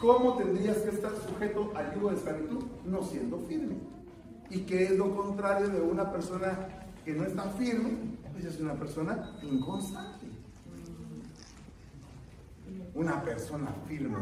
[0.00, 2.64] ¿Cómo tendrías que estar sujeto al yugo de esclavitud?
[2.86, 3.76] No siendo firme.
[4.48, 6.68] ¿Y qué es lo contrario de una persona
[7.04, 8.16] que no está firme?
[8.32, 10.26] Pues es una persona inconstante.
[12.94, 14.16] Una persona firme.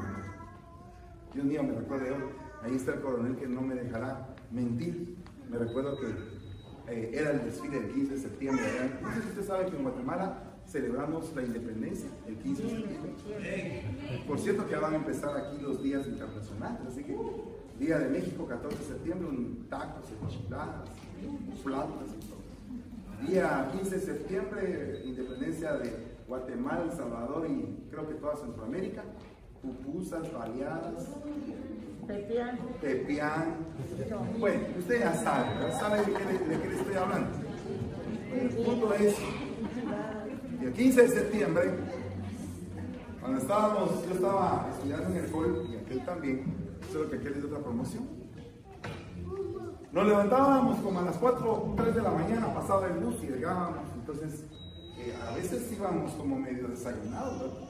[1.35, 2.17] Dios mío, me recuerdo yo,
[2.63, 5.17] ahí está el coronel que no me dejará mentir.
[5.51, 8.65] Me recuerdo que eh, era el desfile del 15 de septiembre.
[8.65, 9.01] ¿verdad?
[9.01, 13.83] No sé si usted sabe que en Guatemala celebramos la independencia el 15 de septiembre.
[14.27, 17.17] Por cierto que ya van a empezar aquí los días internacionales, así que
[17.79, 20.89] Día de México, 14 de septiembre, un tacos, enchiladas,
[21.65, 23.29] flautas y todo.
[23.29, 25.93] Día 15 de septiembre, independencia de
[26.29, 29.03] Guatemala, El Salvador y creo que toda Centroamérica.
[29.63, 31.07] Pupusas, baleadas,
[32.07, 32.59] Pepián.
[32.81, 33.55] pepián.
[34.41, 35.81] Bueno, usted ya sabe, ¿verdad?
[35.81, 37.29] sabe de qué, le- de qué le estoy hablando.
[38.35, 39.15] El punto es,
[40.63, 41.71] el 15 de septiembre,
[43.21, 46.45] cuando estábamos, yo estaba estudiando en el COL y aquel también,
[46.93, 48.05] solo que aquel es de otra promoción.
[49.93, 53.85] Nos levantábamos como a las 4, 3 de la mañana, pasaba el bus y llegábamos,
[53.95, 54.45] entonces
[54.99, 57.69] eh, a veces íbamos como medio desayunados, ¿verdad?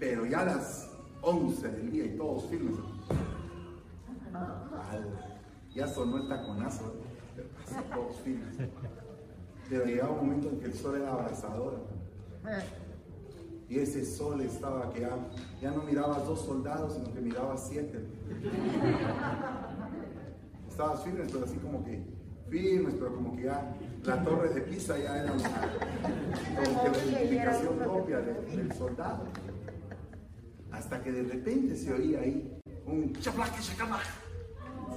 [0.00, 0.90] Pero ya a las
[1.22, 2.74] 11 del día y todos firmes.
[5.74, 6.94] Ya sonó el taconazo,
[7.36, 7.48] pero
[7.94, 8.56] todos firmes.
[9.68, 11.78] Pero llegaba un momento en que el sol era abrasador.
[13.68, 15.10] Y ese sol estaba que ya,
[15.60, 18.04] ya no mirabas dos soldados, sino que mirabas siete.
[20.68, 22.02] Estabas firmes, pero así como que
[22.48, 23.72] firmes, pero como que ya
[24.04, 25.50] la torre de Pisa ya era una-
[26.64, 29.24] como que la identificación propia de- del soldado.
[30.80, 32.50] Hasta que de repente se oía ahí
[32.86, 33.98] un chaplaque, chacama.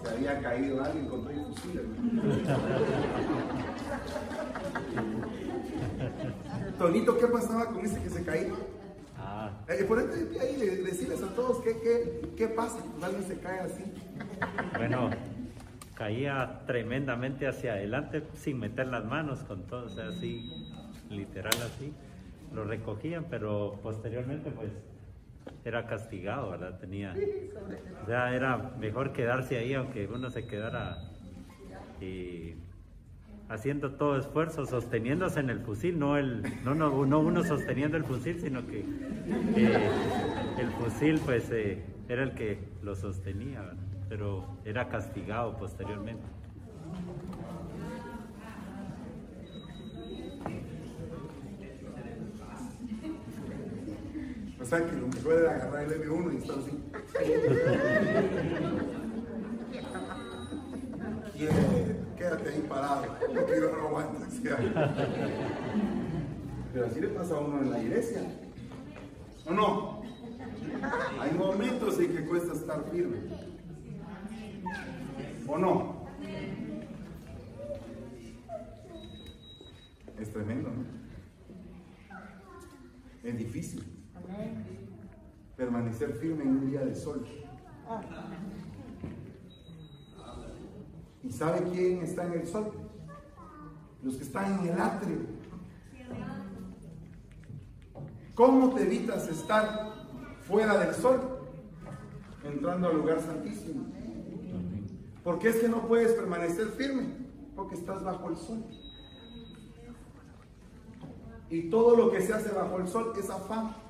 [0.01, 1.83] Se había caído alguien con tres fusiles.
[6.77, 8.53] Tonito, ¿qué pasaba con ese que se caía?
[9.17, 13.05] Ah, Eh, ponete de pie ahí y decirles a todos qué, qué, qué pasa cuando
[13.05, 13.83] alguien se cae así.
[14.77, 15.09] bueno,
[15.95, 20.49] caía tremendamente hacia adelante sin meter las manos con todo, o sea, así,
[21.09, 21.93] literal así.
[22.53, 24.69] Lo recogían, pero posteriormente pues
[25.65, 26.79] era castigado, ¿verdad?
[26.79, 27.15] Tenía,
[28.03, 30.97] o sea, era mejor quedarse ahí aunque uno se quedara
[32.01, 32.55] y
[33.49, 38.03] haciendo todo esfuerzo, sosteniéndose en el fusil, no el, no, no, no uno sosteniendo el
[38.03, 38.79] fusil, sino que
[39.55, 39.89] eh,
[40.59, 43.77] el fusil pues eh, era el que lo sostenía, ¿verdad?
[44.09, 46.23] pero era castigado posteriormente.
[54.63, 56.71] O sea que lo mejor era agarrar el M1 y estar así.
[62.17, 64.41] Quédate ahí parado, no aguantas.
[64.41, 64.55] ya.
[66.71, 68.21] Pero así le pasa a uno en la iglesia.
[69.45, 70.01] ¿O no?
[71.19, 73.17] Hay momentos en que cuesta estar firme.
[75.45, 76.07] ¿O no?
[80.21, 80.85] Es tremendo, ¿no?
[83.27, 83.92] Es difícil
[85.63, 87.25] permanecer firme en un día de sol.
[91.23, 92.73] ¿Y sabe quién está en el sol?
[94.03, 95.19] Los que están en el atrio.
[98.35, 99.93] ¿Cómo te evitas estar
[100.41, 101.39] fuera del sol?
[102.43, 103.85] Entrando al lugar santísimo.
[105.23, 107.07] Porque es que no puedes permanecer firme,
[107.55, 108.65] porque estás bajo el sol.
[111.49, 113.82] Y todo lo que se hace bajo el sol es afán,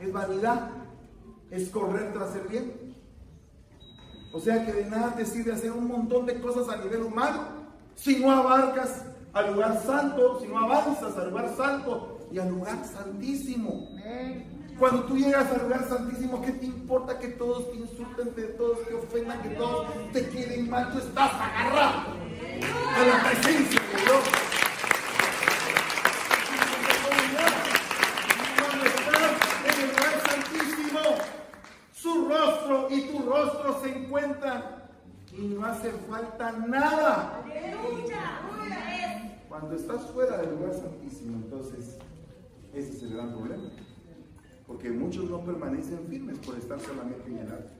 [0.00, 0.70] es vanidad,
[1.50, 2.96] es correr tras el bien.
[4.32, 7.60] O sea que de nada te sirve hacer un montón de cosas a nivel humano
[7.96, 12.78] si no abarcas al lugar santo, si no avanzas al lugar santo y al lugar
[12.84, 13.88] santísimo.
[14.78, 18.78] Cuando tú llegas al lugar santísimo, ¿qué te importa que todos te insulten, que todos
[18.86, 20.90] te ofendan, que todos te queden mal?
[20.92, 22.12] Tú estás agarrado
[22.96, 24.24] a la presencia de Dios.
[28.58, 29.32] Cuando estás
[29.66, 31.00] en el lugar santísimo,
[31.92, 34.62] su rostro y tu rostro se encuentran
[35.36, 37.42] y no hace falta nada.
[39.48, 41.98] Cuando estás fuera del lugar santísimo, entonces
[42.72, 43.70] ese es el gran problema.
[44.66, 47.70] Porque muchos no permanecen firmes por estar solamente en el alto.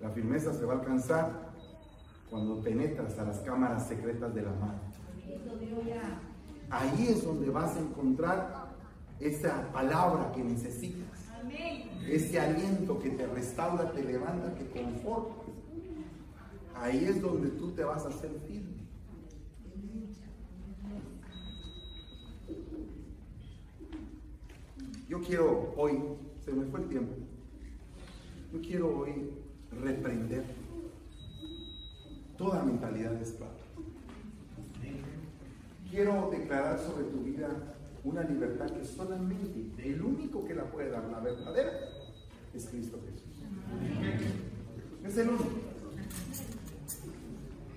[0.00, 1.50] La firmeza se va a alcanzar
[2.28, 4.80] cuando penetras a las cámaras secretas de la mano.
[6.70, 8.70] Ahí es donde vas a encontrar
[9.18, 11.19] esa palabra que necesitas.
[12.08, 15.34] Ese aliento que te restaura, te levanta, que conforta.
[16.74, 18.80] Ahí es donde tú te vas a hacer firme.
[25.08, 25.98] Yo quiero hoy,
[26.44, 27.12] se me fue el tiempo,
[28.52, 29.30] yo quiero hoy
[29.82, 30.44] reprender
[32.38, 33.52] toda mentalidad de esclavo.
[35.90, 37.48] Quiero declarar sobre tu vida
[38.04, 41.70] una libertad que solamente el único que la puede dar, la verdadera,
[42.54, 43.30] es Cristo Jesús.
[45.04, 45.50] Es el único.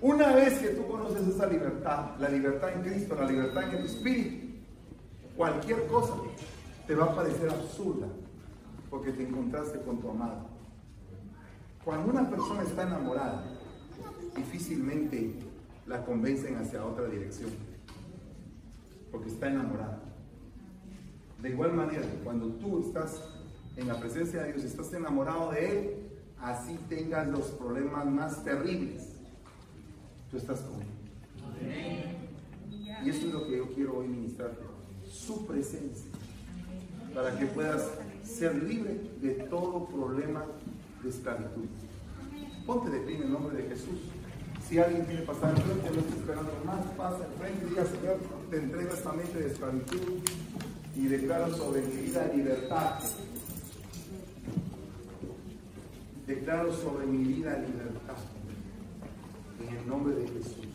[0.00, 3.84] Una vez que tú conoces esa libertad, la libertad en Cristo, la libertad en el
[3.86, 4.46] Espíritu,
[5.36, 6.14] cualquier cosa
[6.86, 8.06] te va a parecer absurda
[8.90, 10.46] porque te encontraste con tu amado.
[11.84, 13.44] Cuando una persona está enamorada,
[14.36, 15.34] difícilmente
[15.86, 17.50] la convencen hacia otra dirección,
[19.10, 20.03] porque está enamorada.
[21.40, 23.20] De igual manera, cuando tú estás
[23.76, 25.90] en la presencia de Dios, estás enamorado de Él,
[26.40, 29.08] así tengas los problemas más terribles,
[30.30, 30.88] tú estás con Él.
[33.04, 34.62] Y eso es lo que yo quiero hoy ministrarte,
[35.06, 36.10] su presencia
[37.14, 37.90] para que puedas
[38.24, 40.44] ser libre de todo problema
[41.02, 41.66] de esclavitud.
[42.66, 44.00] Ponte de pie en el nombre de Jesús.
[44.68, 47.84] Si alguien quiere pasar al frente, no estoy esperando más, pasa al frente y diga,
[47.84, 48.18] Señor,
[48.50, 50.00] te entrego esta mente de esclavitud
[50.96, 53.00] y declaro sobre mi vida libertad.
[56.26, 58.16] Declaro sobre mi vida libertad.
[59.60, 60.68] En el nombre de Jesús.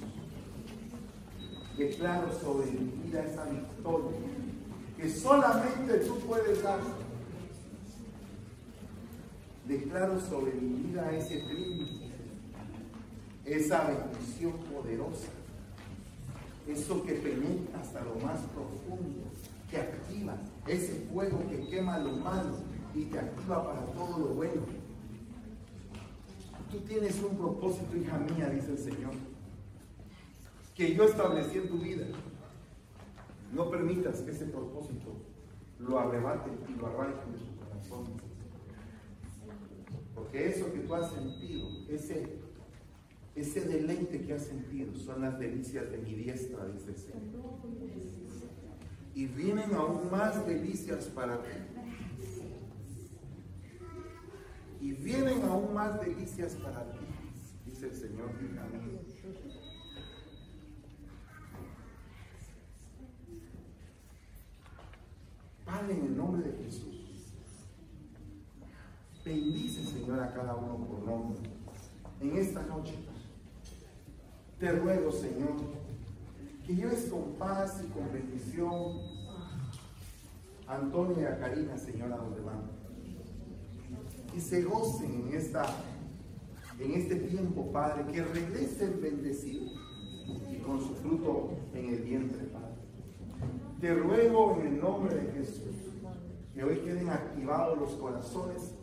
[1.77, 4.17] Declaro sobre mi vida esa victoria
[4.99, 6.79] que solamente tú puedes dar.
[9.65, 12.05] Declaro sobre mi vida ese triunfo,
[13.45, 15.29] esa bendición poderosa,
[16.67, 19.28] eso que penetra hasta lo más profundo,
[19.69, 20.35] que activa
[20.67, 22.57] ese fuego que quema lo malo
[22.95, 24.61] y te activa para todo lo bueno.
[26.71, 29.13] Tú tienes un propósito, hija mía, dice el Señor,
[30.75, 32.05] que yo establecí en tu vida.
[33.53, 35.15] No permitas que ese propósito
[35.79, 38.05] lo arrebate y lo arranque de tu corazón.
[40.13, 42.37] Porque eso que tú has sentido, ese,
[43.35, 47.49] ese deleite que has sentido, son las delicias de mi diestra, dice el Señor.
[49.19, 51.49] Y vienen aún más delicias para ti.
[54.79, 56.99] Y vienen aún más delicias para ti,
[57.65, 58.65] dice el Señor, mía.
[65.65, 67.33] Padre, en el nombre de Jesús.
[69.25, 71.39] Bendice, Señor, a cada uno por nombre.
[72.21, 72.95] En esta noche,
[74.61, 75.78] te ruego, Señor,
[76.69, 78.99] que lleves con paz y con bendición
[80.67, 82.61] Antonio y a Karina, Señor, a donde van.
[84.37, 85.65] Y se gocen en, esta,
[86.77, 89.71] en este tiempo, Padre, que regresen bendecidos
[90.51, 92.75] y con su fruto en el vientre, Padre.
[93.81, 95.75] Te ruego en el nombre de Jesús
[96.53, 98.75] que hoy queden activados los corazones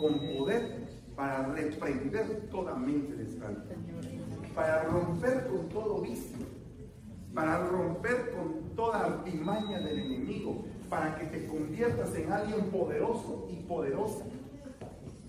[0.00, 3.28] con poder para reprender toda mente de
[4.58, 6.37] para romper con todo vicio,
[7.38, 13.62] para romper con toda artimaña del enemigo, para que te conviertas en alguien poderoso y
[13.62, 14.24] poderosa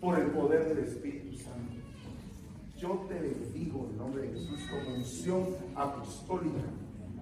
[0.02, 1.76] por el poder del Espíritu Santo.
[2.76, 6.64] Yo te bendigo en nombre de Jesús con unción apostólica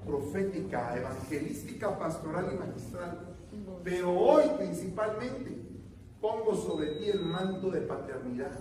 [0.06, 3.36] profética, evangelística, pastoral y magistral.
[3.84, 5.64] Pero hoy principalmente
[6.22, 8.58] pongo sobre ti el manto de paternidad.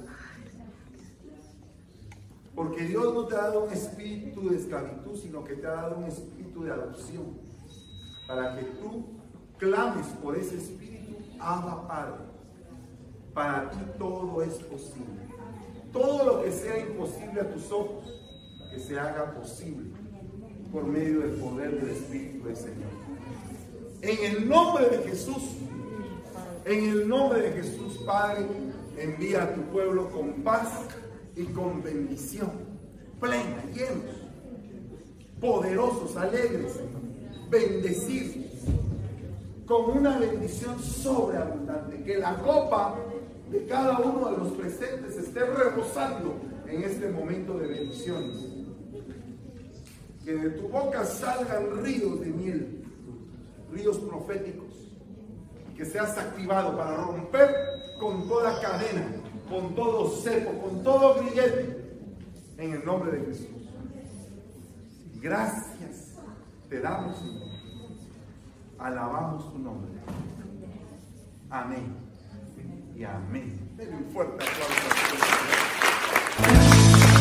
[2.57, 5.99] Porque Dios no te ha dado un espíritu de esclavitud, sino que te ha dado
[5.99, 7.39] un espíritu de adopción.
[8.27, 9.05] Para que tú
[9.59, 12.25] clames por ese espíritu, ama Padre.
[13.35, 15.27] Para ti todo es posible.
[15.93, 18.05] Todo lo que sea imposible a tus ojos,
[18.71, 19.91] que se haga posible
[20.73, 22.91] por medio del poder del Espíritu del Señor.
[24.01, 25.43] En el nombre de Jesús,
[26.65, 28.47] en el nombre de Jesús, Padre,
[28.99, 30.69] envía a tu pueblo con paz
[31.37, 32.51] y con bendición,
[33.21, 34.17] plena, llenos,
[35.41, 36.81] poderosos, alegres,
[37.51, 38.47] bendecidos,
[39.67, 42.97] con una bendición sobreabundante, que la copa
[43.51, 48.39] de cada uno de los presentes esté rebosando en este momento de bendiciones.
[50.25, 52.85] Que de tu boca salgan ríos de miel,
[53.73, 54.67] ríos proféticos,
[55.77, 57.55] que seas activado para romper
[58.01, 59.07] con toda cadena,
[59.49, 61.85] con todo cepo, con todo grillete,
[62.59, 63.49] En el nombre de Jesús.
[65.21, 65.77] Gracias
[66.69, 67.49] te damos, Señor.
[68.79, 69.93] Alabamos tu nombre.
[71.51, 71.95] Amén.
[72.97, 73.71] Y amén.
[73.77, 75.17] Denle un fuerte aplauso.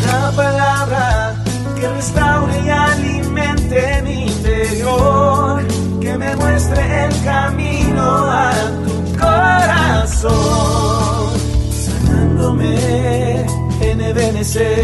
[0.06, 1.44] La palabra
[1.80, 5.64] que restaure y alimente mi interior,
[6.02, 8.52] que me muestre el camino a
[8.86, 10.85] tu corazón,
[13.82, 14.84] en Ebenecer.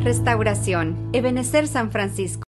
[0.00, 1.10] Restauración.
[1.12, 2.40] Ebenecer San Francisco.